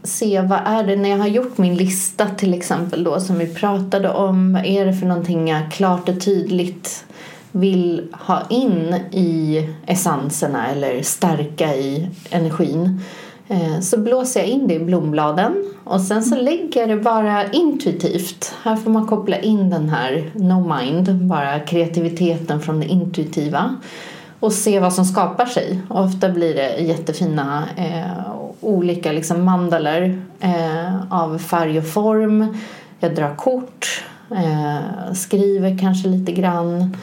se 0.04 0.42
vad 0.42 0.60
är 0.66 0.84
det 0.84 0.96
när 0.96 1.10
jag 1.10 1.18
har 1.18 1.28
gjort 1.28 1.58
min 1.58 1.76
lista 1.76 2.28
till 2.30 2.54
exempel 2.54 3.04
då 3.04 3.20
som 3.20 3.38
vi 3.38 3.48
pratade 3.48 4.10
om. 4.10 4.54
Vad 4.54 4.66
är 4.66 4.86
det 4.86 4.94
för 4.94 5.06
någonting 5.06 5.48
jag 5.48 5.72
klart 5.72 6.10
och 6.10 6.22
tydligt 6.22 7.06
vill 7.52 8.08
ha 8.12 8.42
in 8.50 8.96
i 9.12 9.70
essenserna 9.86 10.68
eller 10.68 11.02
stärka 11.02 11.76
i 11.76 12.08
energin. 12.30 13.02
Eh, 13.48 13.80
så 13.80 13.98
blåser 13.98 14.40
jag 14.40 14.50
in 14.50 14.68
det 14.68 14.74
i 14.74 14.80
blombladen 14.80 15.66
och 15.84 16.02
sen 16.02 16.24
så 16.24 16.36
lägger 16.36 16.80
jag 16.80 16.90
det 16.90 17.04
bara 17.04 17.52
intuitivt. 17.52 18.54
Här 18.64 18.76
får 18.76 18.92
man 18.92 19.08
koppla 19.08 19.38
in 19.38 19.70
den 19.70 19.90
här 19.90 20.32
no 20.34 20.76
mind, 20.78 21.16
bara 21.16 21.60
kreativiteten 21.60 22.62
från 22.62 22.80
det 22.80 22.86
intuitiva 22.86 23.76
och 24.40 24.54
se 24.54 24.80
vad 24.80 24.94
som 24.94 25.06
skapar 25.06 25.46
sig. 25.46 25.82
Och 25.90 26.04
ofta 26.04 26.30
blir 26.30 26.56
det 26.56 26.78
jättefina 26.78 27.64
eh, 27.76 28.32
olika 28.62 29.12
liksom 29.12 29.44
mandaler 29.44 30.22
eh, 30.40 31.14
av 31.14 31.38
färg 31.38 31.78
och 31.78 31.88
form. 31.88 32.58
Jag 33.00 33.16
drar 33.16 33.36
kort, 33.36 34.04
eh, 34.32 35.14
skriver 35.14 35.78
kanske 35.78 36.08
lite 36.08 36.32
grann. 36.32 36.98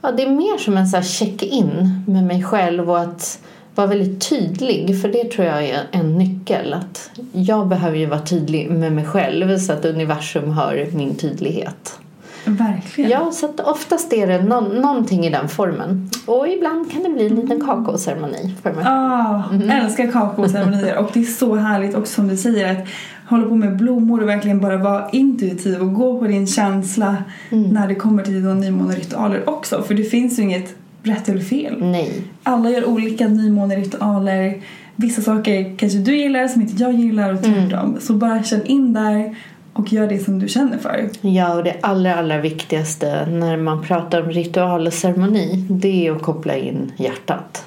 Ja, 0.00 0.12
det 0.12 0.22
är 0.22 0.30
mer 0.30 0.58
som 0.58 0.76
en 0.76 0.86
så 0.86 1.02
check-in 1.02 2.04
med 2.06 2.24
mig 2.24 2.42
själv 2.42 2.90
och 2.90 3.00
att 3.00 3.38
vara 3.74 3.86
väldigt 3.86 4.28
tydlig. 4.28 5.02
För 5.02 5.08
det 5.08 5.24
tror 5.30 5.46
jag 5.46 5.64
är 5.64 5.80
en 5.90 6.18
nyckel. 6.18 6.74
Att 6.74 7.10
jag 7.32 7.68
behöver 7.68 7.96
ju 7.98 8.06
vara 8.06 8.20
tydlig 8.20 8.70
med 8.70 8.92
mig 8.92 9.04
själv 9.04 9.58
så 9.58 9.72
att 9.72 9.84
universum 9.84 10.50
hör 10.50 10.86
min 10.92 11.14
tydlighet. 11.14 11.98
Verkligen. 12.46 13.10
Ja, 13.10 13.30
så 13.32 13.46
att 13.46 13.60
oftast 13.60 14.12
är 14.12 14.26
det 14.26 14.42
nå- 14.42 14.60
någonting 14.60 15.26
i 15.26 15.30
den 15.30 15.48
formen. 15.48 16.10
Och 16.26 16.48
ibland 16.48 16.92
kan 16.92 17.02
det 17.02 17.08
bli 17.08 17.26
en 17.26 17.34
liten 17.34 17.60
kakaoceremoni 17.66 18.54
för 18.62 18.72
mig. 18.72 18.84
Ah, 18.86 19.42
älskar 19.70 20.12
kakaoceremonier 20.12 20.96
och 20.98 21.10
det 21.14 21.20
är 21.20 21.24
så 21.24 21.56
härligt 21.56 21.94
också 21.94 22.12
som 22.14 22.28
du 22.28 22.36
säger 22.36 22.72
att 22.72 22.88
hålla 23.28 23.48
på 23.48 23.54
med 23.54 23.76
blommor 23.76 24.22
och 24.22 24.28
verkligen 24.28 24.60
bara 24.60 24.76
vara 24.76 25.10
intuitiv 25.10 25.80
och 25.80 25.94
gå 25.94 26.18
på 26.18 26.26
din 26.26 26.46
känsla 26.46 27.16
när 27.50 27.88
det 27.88 27.94
kommer 27.94 28.22
till 28.22 28.34
dina 28.34 28.54
nymåneritualer 28.54 29.48
också 29.48 29.82
för 29.82 29.94
det 29.94 30.04
finns 30.04 30.38
ju 30.38 30.42
inget 30.42 30.74
rätt 31.04 31.28
eller 31.28 31.40
fel. 31.40 31.76
Nej. 31.80 32.22
Alla 32.42 32.70
gör 32.70 32.84
olika 32.84 33.28
nymåneritualer. 33.28 34.62
Vissa 34.96 35.22
saker 35.22 35.76
kanske 35.78 35.98
du 35.98 36.16
gillar 36.16 36.48
som 36.48 36.62
inte 36.62 36.82
jag 36.82 36.92
gillar 36.92 37.34
och 37.34 37.42
tvärtom. 37.42 37.96
Så 38.00 38.12
bara 38.12 38.42
känn 38.42 38.66
in 38.66 38.92
där 38.92 39.36
och 39.72 39.92
gör 39.92 40.06
det 40.06 40.18
som 40.18 40.38
du 40.38 40.48
känner 40.48 40.78
för. 40.78 41.08
Ja, 41.20 41.54
och 41.54 41.64
det 41.64 41.76
allra, 41.80 42.14
allra 42.14 42.40
viktigaste 42.40 43.26
när 43.26 43.56
man 43.56 43.82
pratar 43.82 44.22
om 44.22 44.30
ritual 44.30 44.86
och 44.86 44.92
ceremoni 44.92 45.66
det 45.70 46.06
är 46.06 46.12
att 46.12 46.22
koppla 46.22 46.56
in 46.56 46.92
hjärtat. 46.96 47.64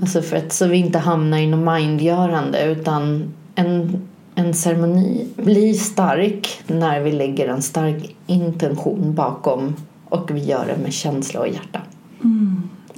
Alltså 0.00 0.22
för 0.22 0.36
att 0.36 0.52
så 0.52 0.66
vi 0.66 0.76
inte 0.76 0.98
hamnar 0.98 1.38
i 1.38 1.46
något 1.46 1.74
mindgörande 1.74 2.64
utan 2.64 3.32
en, 3.54 4.02
en 4.34 4.54
ceremoni 4.54 5.26
blir 5.36 5.74
stark 5.74 6.62
när 6.66 7.00
vi 7.00 7.12
lägger 7.12 7.48
en 7.48 7.62
stark 7.62 8.16
intention 8.26 9.14
bakom 9.14 9.74
och 10.08 10.30
vi 10.30 10.44
gör 10.44 10.66
det 10.66 10.82
med 10.82 10.92
känsla 10.92 11.40
och 11.40 11.48
hjärta. 11.48 11.80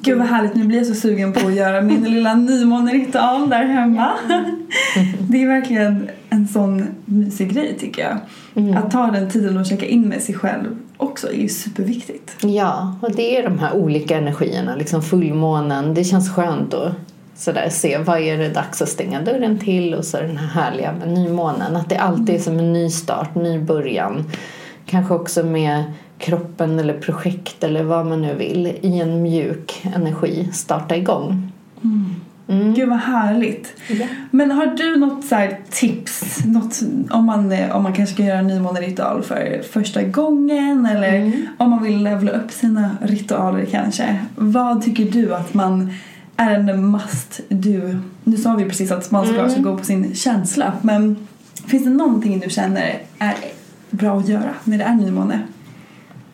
Gud 0.01 0.19
vad 0.19 0.27
härligt, 0.27 0.55
nu 0.55 0.65
blir 0.65 0.79
jag 0.79 0.87
så 0.87 0.95
sugen 0.95 1.33
på 1.33 1.47
att 1.47 1.55
göra 1.55 1.81
min 1.81 2.05
lilla 2.11 2.35
nymåneritual 2.35 3.49
där 3.49 3.65
hemma. 3.65 4.11
Det 5.21 5.43
är 5.43 5.47
verkligen 5.47 6.09
en 6.31 6.49
sån 6.49 6.87
mysig 7.05 7.53
grej 7.53 7.77
tycker 7.79 8.03
jag. 8.03 8.77
Att 8.77 8.91
ta 8.91 9.07
den 9.07 9.31
tiden 9.31 9.57
och 9.57 9.67
checka 9.67 9.87
in 9.87 10.09
med 10.09 10.23
sig 10.23 10.35
själv 10.35 10.77
också 10.97 11.29
är 11.29 11.37
ju 11.37 11.49
superviktigt. 11.49 12.37
Ja, 12.41 12.97
och 13.03 13.13
det 13.17 13.37
är 13.37 13.43
de 13.43 13.59
här 13.59 13.77
olika 13.77 14.17
energierna, 14.17 14.77
liksom 14.77 15.03
fullmånen. 15.03 15.95
Det 15.95 16.05
känns 16.05 16.31
skönt 16.31 16.75
att 16.75 16.93
sådär 17.35 17.69
se 17.71 17.99
vad 17.99 18.21
är 18.21 18.39
det 18.39 18.49
dags 18.49 18.83
att 18.83 18.89
stänga 18.89 19.23
dörren 19.23 19.59
till 19.59 19.95
och 19.95 20.05
så 20.05 20.21
den 20.21 20.37
här 20.37 20.63
härliga 20.63 20.93
med 20.93 21.09
nymånen. 21.09 21.77
Att 21.77 21.89
det 21.89 21.97
alltid 21.97 22.35
är 22.35 22.39
som 22.39 22.59
en 22.59 22.73
ny 22.73 22.91
start, 22.91 23.35
ny 23.35 23.59
början. 23.59 24.25
kanske 24.87 25.15
också 25.15 25.43
med 25.43 25.85
kroppen 26.19 26.79
eller 26.79 26.95
projekt 27.01 27.65
eller 27.65 27.83
vad 27.83 28.07
man 28.07 28.23
nu 28.23 28.35
vill 28.35 28.67
i 28.81 29.01
en 29.01 29.23
mjuk 29.23 29.87
energi 29.97 30.49
starta 30.53 30.97
igång. 30.97 31.53
Mm. 32.49 32.75
Gud 32.75 32.89
vad 32.89 32.99
härligt. 32.99 33.73
Ja. 33.89 34.07
Men 34.31 34.51
har 34.51 34.67
du 34.67 34.97
något 34.97 35.25
så 35.25 35.35
här 35.35 35.59
tips? 35.71 36.45
Något, 36.45 36.81
om, 37.11 37.25
man, 37.25 37.53
eh, 37.53 37.77
om 37.77 37.83
man 37.83 37.93
kanske 37.93 38.15
ska 38.15 38.25
göra 38.25 38.39
en 38.39 38.47
nymåneritual 38.47 39.23
för 39.23 39.63
första 39.73 40.03
gången 40.03 40.87
eller 40.87 41.15
Mm. 41.15 41.47
om 41.59 41.71
man 41.71 41.83
vill 41.83 42.03
levla 42.03 42.31
upp 42.33 42.51
sina 42.51 42.91
ritualer 43.03 43.65
kanske. 43.65 44.19
Vad 44.37 44.83
tycker 44.85 45.05
du 45.05 45.35
att 45.35 45.55
man 45.55 45.93
är 46.37 46.55
en 46.55 46.91
must 46.91 47.41
do? 47.49 47.81
Nu 48.25 48.37
sa 48.37 48.55
vi 48.55 48.65
precis 48.65 48.91
att 48.91 49.11
man 49.11 49.27
ska 49.27 49.35
Mm. 49.35 49.47
också 49.47 49.61
gå 49.63 49.79
på 49.79 49.85
sin 49.85 50.15
känsla 50.15 50.73
men 50.83 51.17
finns 51.67 51.85
det 51.85 51.91
någonting 51.91 52.41
du 52.41 52.51
känner 52.51 52.99
är 53.19 53.35
bra 53.91 54.19
att 54.19 54.29
göra 54.29 54.55
när 54.65 54.79
det 54.79 54.85
är 54.85 54.95
nymåne? 54.95 55.41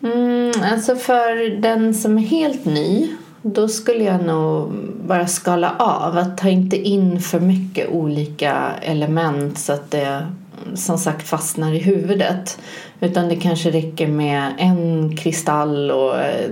Mm, 0.03 0.53
alltså 0.73 0.97
för 0.97 1.61
den 1.61 1.95
som 1.95 2.19
är 2.19 2.23
helt 2.23 2.65
ny 2.65 3.11
då 3.43 3.69
skulle 3.69 4.05
jag 4.05 4.25
nog 4.25 4.73
bara 5.07 5.27
skala 5.27 5.75
av. 5.79 6.19
Att 6.19 6.39
ta 6.39 6.49
inte 6.49 6.77
in 6.77 7.21
för 7.21 7.41
mycket 7.41 7.91
olika 7.91 8.55
element 8.83 9.59
så 9.59 9.73
att 9.73 9.91
det 9.91 10.27
som 10.75 10.99
sagt 10.99 11.29
fastnar 11.29 11.73
i 11.73 11.79
huvudet. 11.79 12.59
Utan 13.01 13.29
det 13.29 13.37
kanske 13.37 13.71
räcker 13.71 14.09
med 14.09 14.53
en 14.59 15.17
kristall 15.17 15.91
och 15.91 16.19
eh, 16.19 16.51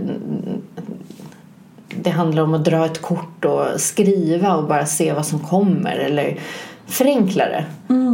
det 1.89 2.11
handlar 2.11 2.43
om 2.43 2.55
att 2.55 2.65
dra 2.65 2.87
ett 2.87 3.03
kort 3.03 3.45
och 3.45 3.81
skriva 3.81 4.57
och 4.57 4.69
bara 4.69 4.87
se 4.87 5.13
vad 5.13 5.27
som 5.27 5.39
kommer 5.39 5.97
eller 5.97 6.39
förenkla 6.87 7.45
det. 7.45 7.65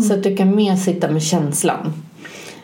Så 0.00 0.14
att 0.14 0.22
du 0.22 0.36
kan 0.36 0.56
mer 0.56 0.76
sitta 0.76 1.10
med 1.10 1.22
känslan. 1.22 1.92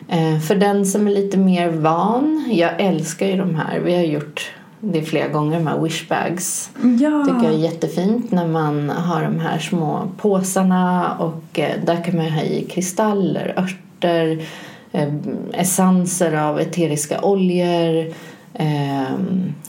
Eh, 0.07 0.39
För 0.39 0.55
den 0.55 0.85
som 0.85 1.07
är 1.07 1.11
lite 1.11 1.37
mer 1.37 1.69
van, 1.69 2.49
jag 2.51 2.71
älskar 2.81 3.27
ju 3.27 3.37
de 3.37 3.55
här, 3.55 3.79
vi 3.79 3.95
har 3.95 4.03
gjort 4.03 4.51
det 4.79 5.01
flera 5.01 5.27
gånger, 5.27 5.57
de 5.59 5.67
här 5.67 5.79
wishbags. 5.79 6.69
Ja. 6.99 7.25
tycker 7.25 7.43
jag 7.43 7.53
är 7.53 7.57
jättefint 7.71 8.31
när 8.31 8.47
man 8.47 8.89
har 8.89 9.21
de 9.23 9.39
här 9.39 9.59
små 9.59 10.07
påsarna 10.17 11.13
och 11.19 11.59
eh, 11.59 11.75
där 11.85 12.03
kan 12.03 12.17
man 12.17 12.29
ha 12.31 12.41
i 12.41 12.65
kristaller, 12.69 13.53
örter, 13.57 14.45
eh, 14.91 15.13
essenser 15.53 16.33
av 16.33 16.59
eteriska 16.59 17.21
oljor. 17.21 18.13
Eh, 18.53 19.11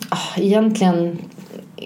ah, 0.08 0.36
egentligen, 0.36 1.18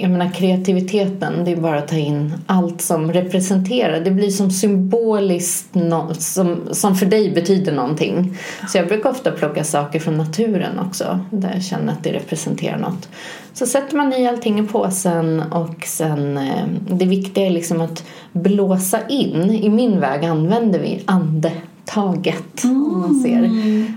jag 0.00 0.10
menar 0.10 0.30
kreativiteten, 0.32 1.44
det 1.44 1.52
är 1.52 1.56
bara 1.56 1.78
att 1.78 1.88
ta 1.88 1.96
in 1.96 2.34
allt 2.46 2.80
som 2.80 3.12
representerar. 3.12 4.00
Det 4.00 4.10
blir 4.10 4.30
som 4.30 4.50
symboliskt, 4.50 5.74
no, 5.74 6.14
som, 6.18 6.68
som 6.72 6.96
för 6.96 7.06
dig 7.06 7.30
betyder 7.30 7.72
någonting. 7.72 8.38
Så 8.68 8.78
jag 8.78 8.88
brukar 8.88 9.10
ofta 9.10 9.30
plocka 9.30 9.64
saker 9.64 10.00
från 10.00 10.16
naturen 10.16 10.78
också, 10.78 11.20
där 11.30 11.50
jag 11.54 11.64
känner 11.64 11.92
att 11.92 12.04
det 12.04 12.12
representerar 12.12 12.78
något. 12.78 13.08
Så 13.52 13.66
sätter 13.66 13.96
man 13.96 14.12
i 14.12 14.28
allting 14.28 14.58
i 14.58 14.62
påsen 14.62 15.42
och 15.52 15.84
sen 15.86 16.38
eh, 16.38 16.64
det 16.90 17.06
viktiga 17.06 17.46
är 17.46 17.50
liksom 17.50 17.80
att 17.80 18.04
blåsa 18.32 19.08
in. 19.08 19.50
I 19.50 19.68
min 19.68 20.00
väg 20.00 20.24
använder 20.24 20.78
vi 20.78 21.02
andetaget. 21.04 22.64
Om 22.64 23.00
man 23.00 23.20
ser. 23.20 23.50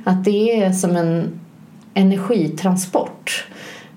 Att 0.04 0.26
det 0.26 0.62
är 0.62 0.72
som 0.72 0.96
en 0.96 1.40
energitransport. 1.94 3.48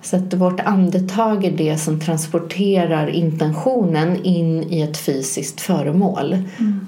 Så 0.05 0.17
att 0.17 0.35
vårt 0.35 0.61
andetag 0.61 1.45
är 1.45 1.51
det 1.51 1.77
som 1.79 2.01
transporterar 2.01 3.07
intentionen 3.07 4.25
in 4.25 4.63
i 4.63 4.83
ett 4.83 4.97
fysiskt 4.97 5.61
föremål 5.61 6.39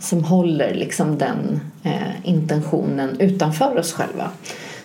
som 0.00 0.24
håller 0.24 0.74
liksom 0.74 1.18
den 1.18 1.60
eh, 1.82 1.92
intentionen 2.24 3.20
utanför 3.20 3.78
oss 3.78 3.92
själva. 3.92 4.30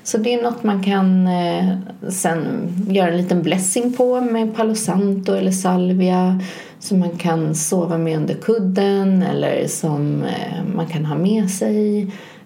Så 0.04 0.18
det 0.18 0.34
är 0.34 0.44
något 0.44 0.64
man 0.64 0.84
kan 0.84 1.28
eh, 1.28 1.78
sen 2.10 2.68
göra 2.90 3.12
en 3.12 3.18
liten 3.18 3.42
blessing 3.42 3.94
på 3.94 4.22
med 4.22 4.56
Palo 4.56 4.76
Santo 4.76 5.34
eller 5.34 5.52
salvia 5.52 6.40
som 6.80 7.00
man 7.00 7.18
kan 7.18 7.56
sova 7.56 7.98
med 7.98 8.18
under 8.18 8.34
kudden 8.34 9.24
eller 9.24 9.68
som 9.68 10.24
eh, 10.24 10.64
man 10.76 10.88
kan 10.88 11.06
ha 11.06 11.16
med 11.16 11.50
sig. 11.50 12.02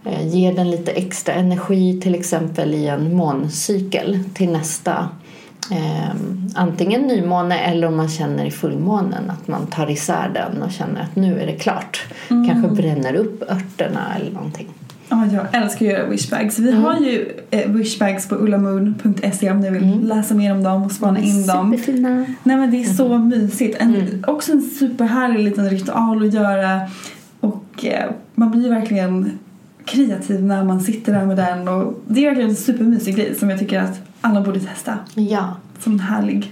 Eh, 0.05 0.27
ger 0.27 0.53
den 0.53 0.71
lite 0.71 0.91
extra 0.91 1.33
energi 1.33 2.01
till 2.01 2.15
exempel 2.15 2.73
i 2.73 2.87
en 2.87 3.15
måncykel 3.15 4.19
till 4.33 4.51
nästa 4.51 5.09
eh, 5.71 6.15
antingen 6.55 7.01
nymåne 7.01 7.59
eller 7.59 7.87
om 7.87 7.97
man 7.97 8.09
känner 8.09 8.45
i 8.45 8.51
fullmånen 8.51 9.29
att 9.29 9.47
man 9.47 9.67
tar 9.67 9.91
isär 9.91 10.31
den 10.33 10.63
och 10.63 10.71
känner 10.71 11.01
att 11.01 11.15
nu 11.15 11.39
är 11.39 11.45
det 11.45 11.55
klart. 11.55 12.05
Kanske 12.27 12.67
bränner 12.81 13.15
upp 13.15 13.43
örterna 13.51 14.15
eller 14.15 14.31
någonting. 14.31 14.67
Ja, 15.09 15.25
jag 15.33 15.63
älskar 15.63 15.85
att 15.85 15.91
göra 15.91 16.05
wishbags. 16.05 16.59
Vi 16.59 16.71
har 16.71 16.99
ju 16.99 17.31
eh, 17.51 17.71
wishbags 17.71 18.27
på 18.29 18.35
ullamoon.se 18.35 19.51
om 19.51 19.59
ni 19.59 19.69
vill 19.69 20.07
läsa 20.07 20.33
mer 20.33 20.51
om 20.51 20.63
dem 20.63 20.83
och 20.83 20.91
spana 20.91 21.19
in 21.19 21.47
dem. 21.47 21.71
Superfina. 21.71 22.25
Nej 22.43 22.57
men 22.57 22.71
det 22.71 22.83
är 22.83 22.93
så 22.93 23.17
mysigt. 23.17 23.77
En, 23.81 24.23
Också 24.27 24.51
en 24.51 24.61
superhärlig 24.61 25.43
liten 25.43 25.69
ritual 25.69 26.27
att 26.27 26.33
göra. 26.33 26.81
Och 27.39 27.85
eh, 27.85 28.09
man 28.35 28.51
blir 28.51 28.69
verkligen 28.69 29.39
kreativ 29.85 30.43
när 30.43 30.63
man 30.63 30.81
sitter 30.81 31.13
där 31.13 31.25
med 31.25 31.37
den. 31.37 31.67
Och 31.67 32.01
det 32.07 32.19
är 32.19 32.25
verkligen 32.25 32.49
en 32.49 32.55
supermysig 32.55 33.15
grej 33.15 33.35
som 33.35 33.49
jag 33.49 33.59
tycker 33.59 33.79
att 33.79 33.99
alla 34.25 34.41
borde 34.41 34.59
testa. 34.59 34.97
Ja, 35.13 35.55
Som 35.79 35.93
en 35.93 35.99
härlig 35.99 36.51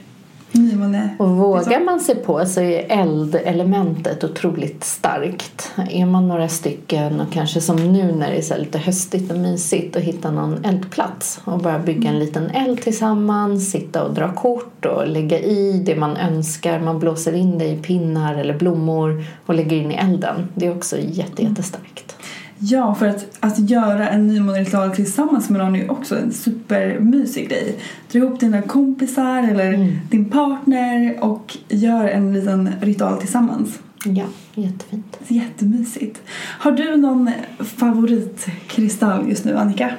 nymåne. 0.52 1.10
och 1.20 1.30
vågar 1.30 1.86
man 1.86 2.00
sig 2.00 2.16
på 2.16 2.46
så 2.46 2.62
är 2.62 2.86
eldelementet 2.90 4.24
otroligt 4.24 4.84
starkt. 4.84 5.72
Är 5.90 6.06
man 6.06 6.28
några 6.28 6.48
stycken 6.50 7.22
och 7.22 7.34
kanske 7.34 7.62
som 7.62 7.94
nu 7.94 8.12
när 8.12 8.32
det 8.32 8.52
är 8.52 8.58
lite 8.60 8.78
höstigt 8.78 9.32
och 9.32 9.38
mysigt 9.38 9.96
och 9.96 10.02
hitta 10.02 10.32
någon 10.32 10.66
eldplats 10.66 11.40
och 11.44 11.60
bara 11.60 11.80
bygga 11.80 12.10
en 12.10 12.20
liten 12.20 12.50
eld 12.50 12.82
tillsammans, 12.82 13.72
sitta 13.72 14.04
och 14.04 14.14
dra 14.14 14.34
kort 14.34 14.86
och 14.86 15.08
lägga 15.08 15.40
i 15.40 15.84
det 15.86 15.96
man 15.96 16.18
önskar. 16.18 16.80
Man 16.80 17.00
blåser 17.00 17.34
in 17.34 17.58
det 17.58 17.66
i 17.66 17.78
pinnar 17.78 18.36
eller 18.36 18.54
blommor 18.58 19.26
och 19.46 19.54
lägger 19.54 19.78
in 19.78 19.92
i 19.92 19.96
elden. 19.96 20.48
Det 20.56 20.66
är 20.66 20.78
också 20.78 20.98
jätte, 21.00 21.44
jättestarkt. 21.44 22.16
Ja, 22.66 22.96
för 22.96 23.08
att, 23.08 23.38
att 23.40 23.70
göra 23.70 24.10
en 24.10 24.28
nymåneritual 24.28 24.96
tillsammans 24.96 25.50
med 25.50 25.62
någon 25.62 25.76
är 25.76 25.80
ju 25.80 25.90
också 25.90 26.18
en 26.18 26.32
supermysig 26.32 27.50
grej. 27.50 27.76
Dra 28.12 28.20
ihop 28.20 28.40
dina 28.40 28.62
kompisar 28.62 29.44
eller 29.44 30.00
din 30.10 30.26
partner 30.26 31.18
och 31.24 31.58
gör 31.68 32.08
en 32.08 32.34
liten 32.34 32.70
ritual 32.82 33.18
tillsammans. 33.18 33.80
Ja, 34.06 34.26
jättefint. 34.56 35.18
Jättemysigt. 35.28 36.22
Har 36.60 36.72
du 36.72 36.98
någon 36.98 37.32
favoritkristall 37.60 39.30
just 39.30 39.46
nu, 39.46 39.58
Annika? 39.58 39.92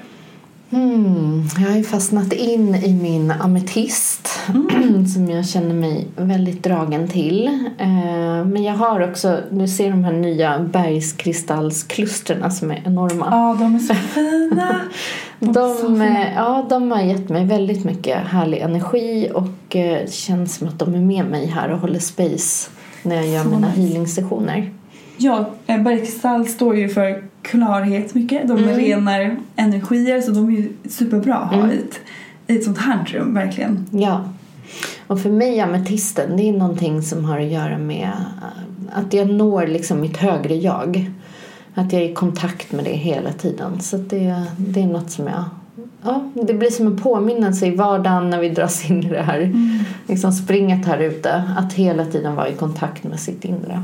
Mm, 0.74 1.42
jag 1.60 1.68
har 1.70 1.76
ju 1.76 1.84
fastnat 1.84 2.32
in 2.32 2.74
i 2.74 2.92
min 3.02 3.30
ametist 3.30 4.28
som 5.14 5.28
jag 5.30 5.46
känner 5.48 5.74
mig 5.74 6.06
väldigt 6.16 6.62
dragen 6.62 7.08
till. 7.08 7.46
Eh, 7.78 8.44
men 8.44 8.62
jag 8.62 8.74
har 8.74 9.00
också, 9.10 9.40
du 9.50 9.68
ser 9.68 9.90
de 9.90 10.04
här 10.04 10.12
nya 10.12 10.58
bergskristallsklustren 10.58 12.50
som 12.52 12.70
är 12.70 12.82
enorma. 12.86 13.26
Ja, 13.30 13.56
de 13.60 13.74
är 13.74 13.78
så 13.78 13.94
fina. 14.14 14.80
De, 15.40 15.48
är 15.48 15.52
så 15.54 15.88
De, 15.88 15.92
fina. 15.94 16.24
eh, 16.26 16.34
ja, 16.36 16.66
de 16.68 16.90
har 16.90 17.00
gett 17.02 17.28
mig 17.28 17.44
väldigt 17.44 17.84
mycket 17.84 18.18
härlig 18.26 18.58
energi 18.58 19.30
och 19.34 19.76
eh, 19.76 20.08
känns 20.10 20.54
som 20.56 20.68
att 20.68 20.78
de 20.78 20.94
är 20.94 21.00
med 21.00 21.24
mig 21.26 21.46
här 21.46 21.70
och 21.72 21.78
håller 21.78 21.98
space 21.98 22.70
när 23.02 23.16
jag 23.16 23.26
gör 23.28 23.42
Så 23.42 23.48
mina 23.48 23.68
nice. 23.68 23.80
healingsessioner. 23.80 24.72
Ja, 25.16 25.50
bergkristall 25.66 26.46
står 26.46 26.76
ju 26.76 26.88
för 26.88 27.24
klarhet 27.44 28.14
mycket. 28.14 28.48
De 28.48 28.58
Mm. 28.58 28.76
renar 28.76 29.36
energier 29.56 30.20
så 30.20 30.30
de 30.30 30.48
är 30.48 30.52
ju 30.52 30.68
superbra 30.88 31.34
att 31.34 31.50
ha 31.54 31.58
Mm. 31.58 31.70
i, 31.70 31.74
ett, 31.74 32.00
i 32.46 32.56
ett 32.56 32.64
sånt 32.64 32.78
här 32.78 33.04
rum, 33.06 33.34
verkligen. 33.34 33.86
Ja. 33.90 34.24
Och 35.06 35.20
för 35.20 35.30
mig 35.30 35.60
ametisten, 35.60 36.36
det 36.36 36.48
är 36.48 36.52
någonting 36.52 37.02
som 37.02 37.24
har 37.24 37.38
att 37.40 37.46
göra 37.50 37.78
med 37.78 38.08
eh, 38.08 38.98
att 38.98 39.12
jag 39.14 39.28
når 39.30 39.66
liksom 39.66 40.00
mitt 40.00 40.16
högre 40.16 40.54
jag. 40.54 41.10
Att 41.74 41.92
jag 41.92 42.02
är 42.02 42.10
i 42.10 42.14
kontakt 42.14 42.72
med 42.72 42.84
det 42.84 42.90
hela 42.90 43.32
tiden. 43.32 43.80
Så 43.80 43.96
det, 43.96 44.42
det 44.56 44.80
är 44.82 44.86
något 44.86 45.10
som 45.10 45.26
jag... 45.26 45.44
Ja, 46.04 46.30
det 46.34 46.54
blir 46.54 46.70
som 46.70 46.86
en 46.86 46.98
påminnelse 46.98 47.66
i 47.66 47.76
vardagen 47.76 48.30
när 48.30 48.40
vi 48.40 48.48
dras 48.48 48.90
in 48.90 49.02
i 49.04 49.08
det 49.08 49.22
här 49.22 49.52
liksom 50.08 50.32
springet 50.32 50.86
här 50.86 50.98
ute. 50.98 51.42
Att 51.56 51.72
hela 51.72 52.04
tiden 52.04 52.34
vara 52.34 52.48
i 52.48 52.52
kontakt 52.54 53.04
med 53.04 53.20
sitt 53.20 53.44
inre. 53.44 53.82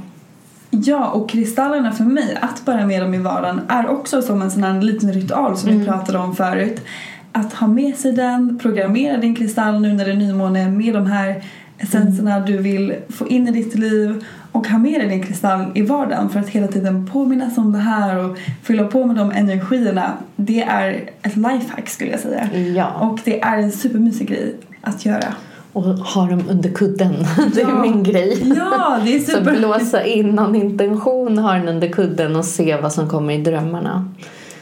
Ja, 0.71 1.11
och 1.11 1.31
kristallerna 1.31 1.93
för 1.93 2.05
mig, 2.05 2.39
att 2.41 2.65
bära 2.65 2.87
med 2.87 3.03
dem 3.03 3.15
i 3.15 3.19
vardagen 3.19 3.61
är 3.69 3.89
också 3.89 4.23
som 4.23 4.43
en 4.43 4.51
sån 4.51 4.65
här 4.65 4.83
liten 4.83 5.13
ritual 5.13 5.57
som 5.57 5.79
vi 5.79 5.85
pratade 5.85 6.19
om 6.19 6.37
förut. 6.37 6.81
Att 7.33 7.53
ha 7.53 7.67
med 7.67 7.97
sig 7.97 8.13
den, 8.13 8.59
programmera 8.59 9.17
din 9.17 9.37
kristall 9.37 9.81
nu 9.81 9.93
när 9.93 10.05
det 10.05 10.11
är 10.11 10.17
nymåne 10.17 10.69
med 10.69 10.95
de 10.95 11.07
här 11.07 11.45
essenserna 11.79 12.41
du 12.41 12.57
vill 12.57 12.95
få 13.09 13.29
in 13.29 13.49
i 13.49 13.51
ditt 13.51 13.75
liv 13.75 14.25
och 14.53 14.69
ha 14.69 14.79
med 14.79 15.01
dig 15.01 15.09
din 15.09 15.23
kristall 15.23 15.65
i 15.75 15.83
vardagen 15.83 16.29
för 16.29 16.41
att 16.41 16.49
hela 16.49 16.69
tiden 16.69 17.07
påminnas 17.07 17.59
om 17.59 17.73
det 17.73 17.79
här 17.79 18.25
och 18.25 18.39
fylla 18.63 18.85
på 18.85 19.07
med 19.07 19.17
de 19.17 19.31
energierna. 19.31 20.13
Det 20.37 20.63
är 20.63 21.11
ett 21.23 21.37
lifehack 21.37 21.89
skulle 21.89 22.11
jag 22.11 22.21
säga. 22.21 22.49
Ja. 22.77 22.87
Och 22.87 23.21
det 23.25 23.41
är 23.41 23.59
en 23.59 23.73
supermysig 23.73 24.29
grej 24.29 24.57
att 24.81 25.05
göra. 25.05 25.35
Och 25.73 25.83
ha 25.85 26.27
dem 26.27 26.43
under 26.51 26.71
kudden. 26.71 27.15
Det 27.55 27.61
är 27.63 27.69
Ja. 27.69 27.83
min 27.83 28.03
grej. 28.03 28.53
Ja, 28.57 28.99
det 29.05 29.17
är 29.17 29.21
Så 29.25 29.31
super... 29.31 29.59
blåsa 29.59 30.05
in 30.05 30.27
någon 30.31 30.55
intention, 30.55 31.39
ha 31.39 31.53
den 31.53 31.69
under 31.69 31.89
kudden 31.89 32.37
och 32.37 32.45
se 32.45 32.77
vad 32.83 32.93
som 32.93 33.09
kommer 33.09 33.35
i 33.35 33.39
drömmarna. 33.39 34.09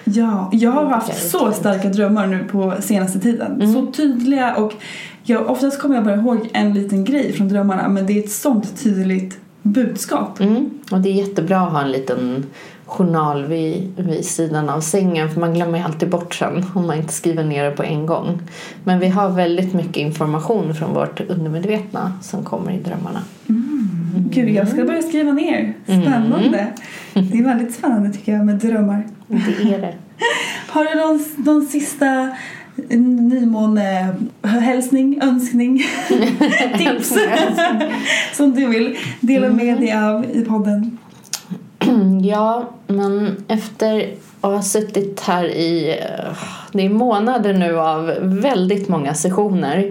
Ja, 0.04 0.48
jag 0.52 0.70
har 0.70 0.84
haft 0.84 1.30
så 1.30 1.52
starka 1.52 1.88
drömmar 1.88 2.26
nu 2.26 2.44
på 2.52 2.74
senaste 2.80 3.20
tiden. 3.20 3.72
Så 3.74 3.86
tydliga 3.92 4.54
och 4.56 4.72
jag, 5.22 5.50
oftast 5.50 5.80
kommer 5.80 5.94
jag 5.94 6.04
bara 6.04 6.14
ihåg 6.14 6.48
en 6.52 6.74
liten 6.74 7.04
grej 7.04 7.32
från 7.32 7.48
drömmarna 7.48 7.88
men 7.88 8.06
det 8.06 8.12
är 8.18 8.22
ett 8.24 8.30
sånt 8.30 8.82
tydligt 8.82 9.38
budskap. 9.62 10.40
Mm. 10.40 10.70
Och 10.90 11.00
det 11.00 11.08
är 11.08 11.12
jättebra 11.12 11.60
att 11.60 11.72
ha 11.72 11.82
en 11.82 11.90
liten 11.90 12.44
journal 12.88 13.44
vid, 13.44 13.92
vid 13.96 14.24
sidan 14.24 14.68
av 14.68 14.80
sängen 14.80 15.30
för 15.30 15.40
man 15.40 15.54
glömmer 15.54 15.78
ju 15.78 15.84
alltid 15.84 16.10
bort 16.10 16.34
sen 16.34 16.64
om 16.74 16.86
man 16.86 16.96
inte 16.96 17.12
skriver 17.12 17.44
ner 17.44 17.64
det 17.64 17.70
på 17.70 17.82
en 17.82 18.06
gång. 18.06 18.40
Men 18.84 18.98
vi 18.98 19.08
har 19.08 19.30
väldigt 19.30 19.74
mycket 19.74 19.96
information 19.96 20.74
från 20.74 20.94
vårt 20.94 21.20
undermedvetna 21.20 22.12
som 22.22 22.44
kommer 22.44 22.72
i 22.72 22.78
drömmarna. 22.78 23.20
Gud, 24.30 24.50
jag 24.50 24.68
ska 24.68 24.84
börja 24.84 25.02
skriva 25.02 25.32
ner. 25.32 25.74
Spännande. 25.84 26.66
Det 27.14 27.38
är 27.38 27.44
väldigt 27.44 27.74
spännande 27.74 28.12
tycker 28.12 28.32
jag 28.32 28.46
med 28.46 28.56
drömmar. 28.56 29.06
Det 29.26 29.74
är 29.74 29.80
det. 29.80 29.94
Har 30.68 30.84
du 30.84 30.94
någon, 30.94 31.24
någon 31.36 31.66
sista 31.66 32.36
nymåne-hälsning, 32.88 35.22
önskning, 35.22 35.78
tips 36.78 37.12
som 38.32 38.54
du 38.54 38.66
vill 38.66 38.96
dela 39.20 39.48
med 39.48 39.80
dig 39.80 39.92
av 39.92 40.24
i 40.32 40.44
podden? 40.44 40.98
Ja, 42.22 42.68
men 42.86 43.44
efter 43.48 44.14
att 44.40 44.52
ha 44.52 44.62
suttit 44.62 45.20
här 45.20 45.44
i 45.44 45.90
eh, 45.90 46.36
det 46.72 46.84
är 46.84 46.88
månader 46.88 47.52
nu 47.52 47.78
av 47.78 48.14
väldigt 48.22 48.88
många 48.88 49.14
sessioner 49.14 49.90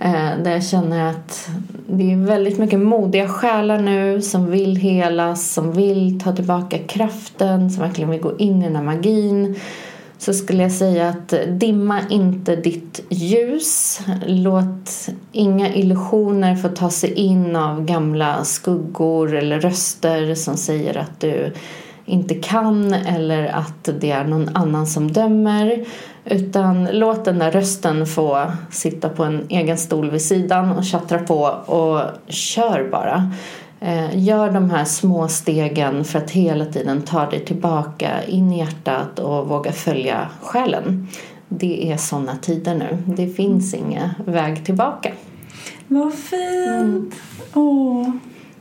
eh, 0.00 0.30
där 0.44 0.50
jag 0.50 0.64
känner 0.64 1.10
att 1.10 1.48
det 1.86 2.12
är 2.12 2.16
väldigt 2.16 2.58
mycket 2.58 2.80
modiga 2.80 3.28
själar 3.28 3.78
nu 3.78 4.22
som 4.22 4.50
vill 4.50 4.76
helas, 4.76 5.52
som 5.52 5.72
vill 5.72 6.20
ta 6.20 6.32
tillbaka 6.32 6.78
kraften, 6.78 7.70
som 7.70 7.82
verkligen 7.82 8.10
vill 8.10 8.20
gå 8.20 8.38
in 8.38 8.62
i 8.62 8.64
den 8.64 8.76
här 8.76 8.82
magin 8.82 9.56
så 10.18 10.32
skulle 10.32 10.62
jag 10.62 10.72
säga 10.72 11.08
att 11.08 11.34
dimma 11.48 12.00
inte 12.10 12.56
ditt 12.56 13.04
ljus. 13.08 14.00
Låt 14.26 15.08
inga 15.32 15.74
illusioner 15.74 16.56
få 16.56 16.68
ta 16.68 16.90
sig 16.90 17.12
in 17.12 17.56
av 17.56 17.84
gamla 17.84 18.44
skuggor 18.44 19.34
eller 19.34 19.60
röster 19.60 20.34
som 20.34 20.56
säger 20.56 20.98
att 20.98 21.20
du 21.20 21.52
inte 22.06 22.34
kan 22.34 22.94
eller 22.94 23.46
att 23.46 23.88
det 24.00 24.10
är 24.10 24.24
någon 24.24 24.56
annan 24.56 24.86
som 24.86 25.12
dömer. 25.12 25.84
Utan 26.24 26.88
låt 26.92 27.24
den 27.24 27.38
där 27.38 27.50
rösten 27.50 28.06
få 28.06 28.52
sitta 28.70 29.08
på 29.08 29.24
en 29.24 29.46
egen 29.48 29.78
stol 29.78 30.10
vid 30.10 30.22
sidan 30.22 30.70
och 30.70 30.84
tjattra 30.84 31.18
på 31.18 31.40
och 31.66 32.00
kör 32.28 32.88
bara. 32.90 33.32
Eh, 33.84 34.18
Gör 34.18 34.50
de 34.50 34.70
här 34.70 34.84
små 34.84 35.28
stegen 35.28 36.04
för 36.04 36.18
att 36.18 36.30
hela 36.30 36.64
tiden 36.64 37.02
ta 37.02 37.30
dig 37.30 37.44
tillbaka 37.44 38.24
in 38.24 38.52
i 38.52 38.58
hjärtat 38.58 39.18
och 39.18 39.48
våga 39.48 39.72
följa 39.72 40.28
själen. 40.42 41.08
Det 41.48 41.92
är 41.92 41.96
sådana 41.96 42.36
tider 42.36 42.74
nu. 42.74 42.98
Det 43.06 43.26
finns 43.28 43.74
ingen 43.74 44.08
väg 44.26 44.64
tillbaka. 44.64 45.12
Vad 45.88 46.14
fint! 46.14 47.14
Åh, 47.54 48.10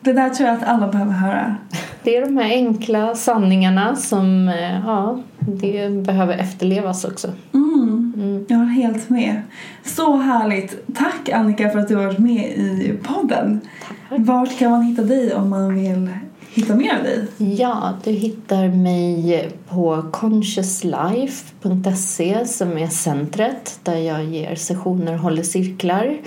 det 0.02 0.14
där 0.14 0.30
tror 0.30 0.50
jag 0.50 0.58
att 0.58 0.68
alla 0.68 0.88
behöver 0.88 1.12
höra. 1.12 1.56
Det 2.04 2.18
är 2.18 2.26
de 2.26 2.38
här 2.38 2.50
enkla 2.50 3.16
sanningarna 3.16 3.96
som 3.96 4.48
eh, 4.48 4.80
ja, 4.86 5.20
det 5.40 5.90
behöver 5.90 6.38
efterlevas 6.38 7.06
också. 7.06 7.28
Mm. 7.54 8.03
Jag 8.48 8.58
håller 8.58 8.72
helt 8.72 9.10
med. 9.10 9.42
Så 9.84 10.18
härligt. 10.18 10.96
Tack 10.96 11.30
Annika 11.30 11.70
för 11.70 11.80
att 11.80 11.88
du 11.88 11.96
har 11.96 12.06
varit 12.06 12.20
med 12.20 12.58
i 12.58 12.94
podden. 13.04 13.62
Vart 14.10 14.60
kan 14.60 14.72
man 14.72 14.84
hitta 14.84 15.02
dig 15.02 15.34
om 15.34 15.50
man 15.50 15.76
vill 15.76 16.10
hitta 16.54 16.76
mer 16.76 16.98
av 16.98 17.04
dig? 17.04 17.28
Ja, 17.38 17.94
du 18.04 18.12
hittar 18.12 18.68
mig 18.68 19.50
på 19.70 20.06
consciouslife.se 20.12 22.46
som 22.46 22.78
är 22.78 22.88
centret 22.88 23.80
där 23.84 23.98
jag 23.98 24.24
ger 24.24 24.56
sessioner 24.56 25.14
och 25.14 25.20
håller 25.20 25.44
cirklar 25.44 26.18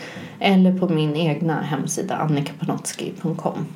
eller 0.40 0.78
på 0.78 0.88
min 0.88 1.16
egna 1.16 1.62
hemsida 1.62 2.16
annikapanotski.com. 2.16 3.66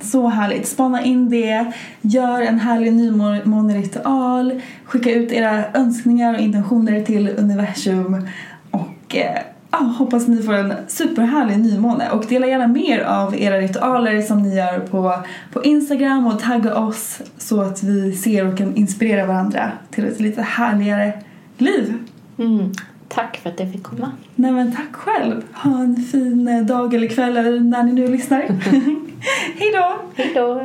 Så 0.00 0.28
härligt. 0.28 0.68
Spana 0.68 1.02
in 1.02 1.30
det. 1.30 1.72
Gör 2.00 2.40
en 2.40 2.58
härlig 2.58 2.92
nymåneritual. 2.92 4.60
Skicka 4.84 5.12
ut 5.12 5.32
era 5.32 5.64
önskningar 5.74 6.34
och 6.34 6.40
intentioner 6.40 7.02
till 7.02 7.28
universum. 7.28 8.28
Och 8.70 9.16
eh, 9.16 9.42
hoppas 9.70 10.28
ni 10.28 10.42
får 10.42 10.54
en 10.54 10.72
superhärlig 10.88 11.58
nymåne. 11.58 12.10
Och 12.10 12.24
dela 12.28 12.46
gärna 12.46 12.66
mer 12.66 13.00
av 13.00 13.36
era 13.40 13.58
ritualer 13.58 14.22
som 14.22 14.42
ni 14.42 14.56
gör 14.56 14.78
på, 14.78 15.14
på 15.52 15.64
Instagram 15.64 16.26
och 16.26 16.40
tagga 16.40 16.74
oss 16.74 17.22
så 17.38 17.60
att 17.60 17.82
vi 17.82 18.12
ser 18.12 18.46
och 18.46 18.58
kan 18.58 18.76
inspirera 18.76 19.26
varandra 19.26 19.72
till 19.90 20.04
ett 20.04 20.20
lite 20.20 20.42
härligare 20.42 21.12
liv. 21.58 21.94
Mm. 22.38 22.72
Tack 23.14 23.36
för 23.36 23.50
att 23.50 23.60
jag 23.60 23.72
fick 23.72 23.82
komma. 23.82 24.12
Nej 24.34 24.52
men 24.52 24.76
tack 24.76 24.96
själv. 24.96 25.42
Ha 25.54 25.80
en 25.80 25.96
fin 25.96 26.48
eh, 26.48 26.62
dag 26.62 26.94
eller 26.94 27.08
kväll 27.08 27.36
eller 27.36 27.60
när 27.60 27.82
ni 27.82 27.92
nu 27.92 28.08
lyssnar. 28.08 28.40
Hej 29.58 29.72
då! 29.72 29.96
Hej 30.14 30.32
då! 30.34 30.64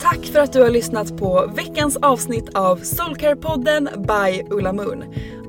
Tack 0.00 0.24
för 0.26 0.40
att 0.40 0.52
du 0.52 0.62
har 0.62 0.70
lyssnat 0.70 1.16
på 1.16 1.52
veckans 1.56 1.96
avsnitt 1.96 2.54
av 2.54 2.78
Soulcare-podden 2.78 3.88
by 4.06 4.54
Ulla 4.54 4.72
Moon. 4.72 5.04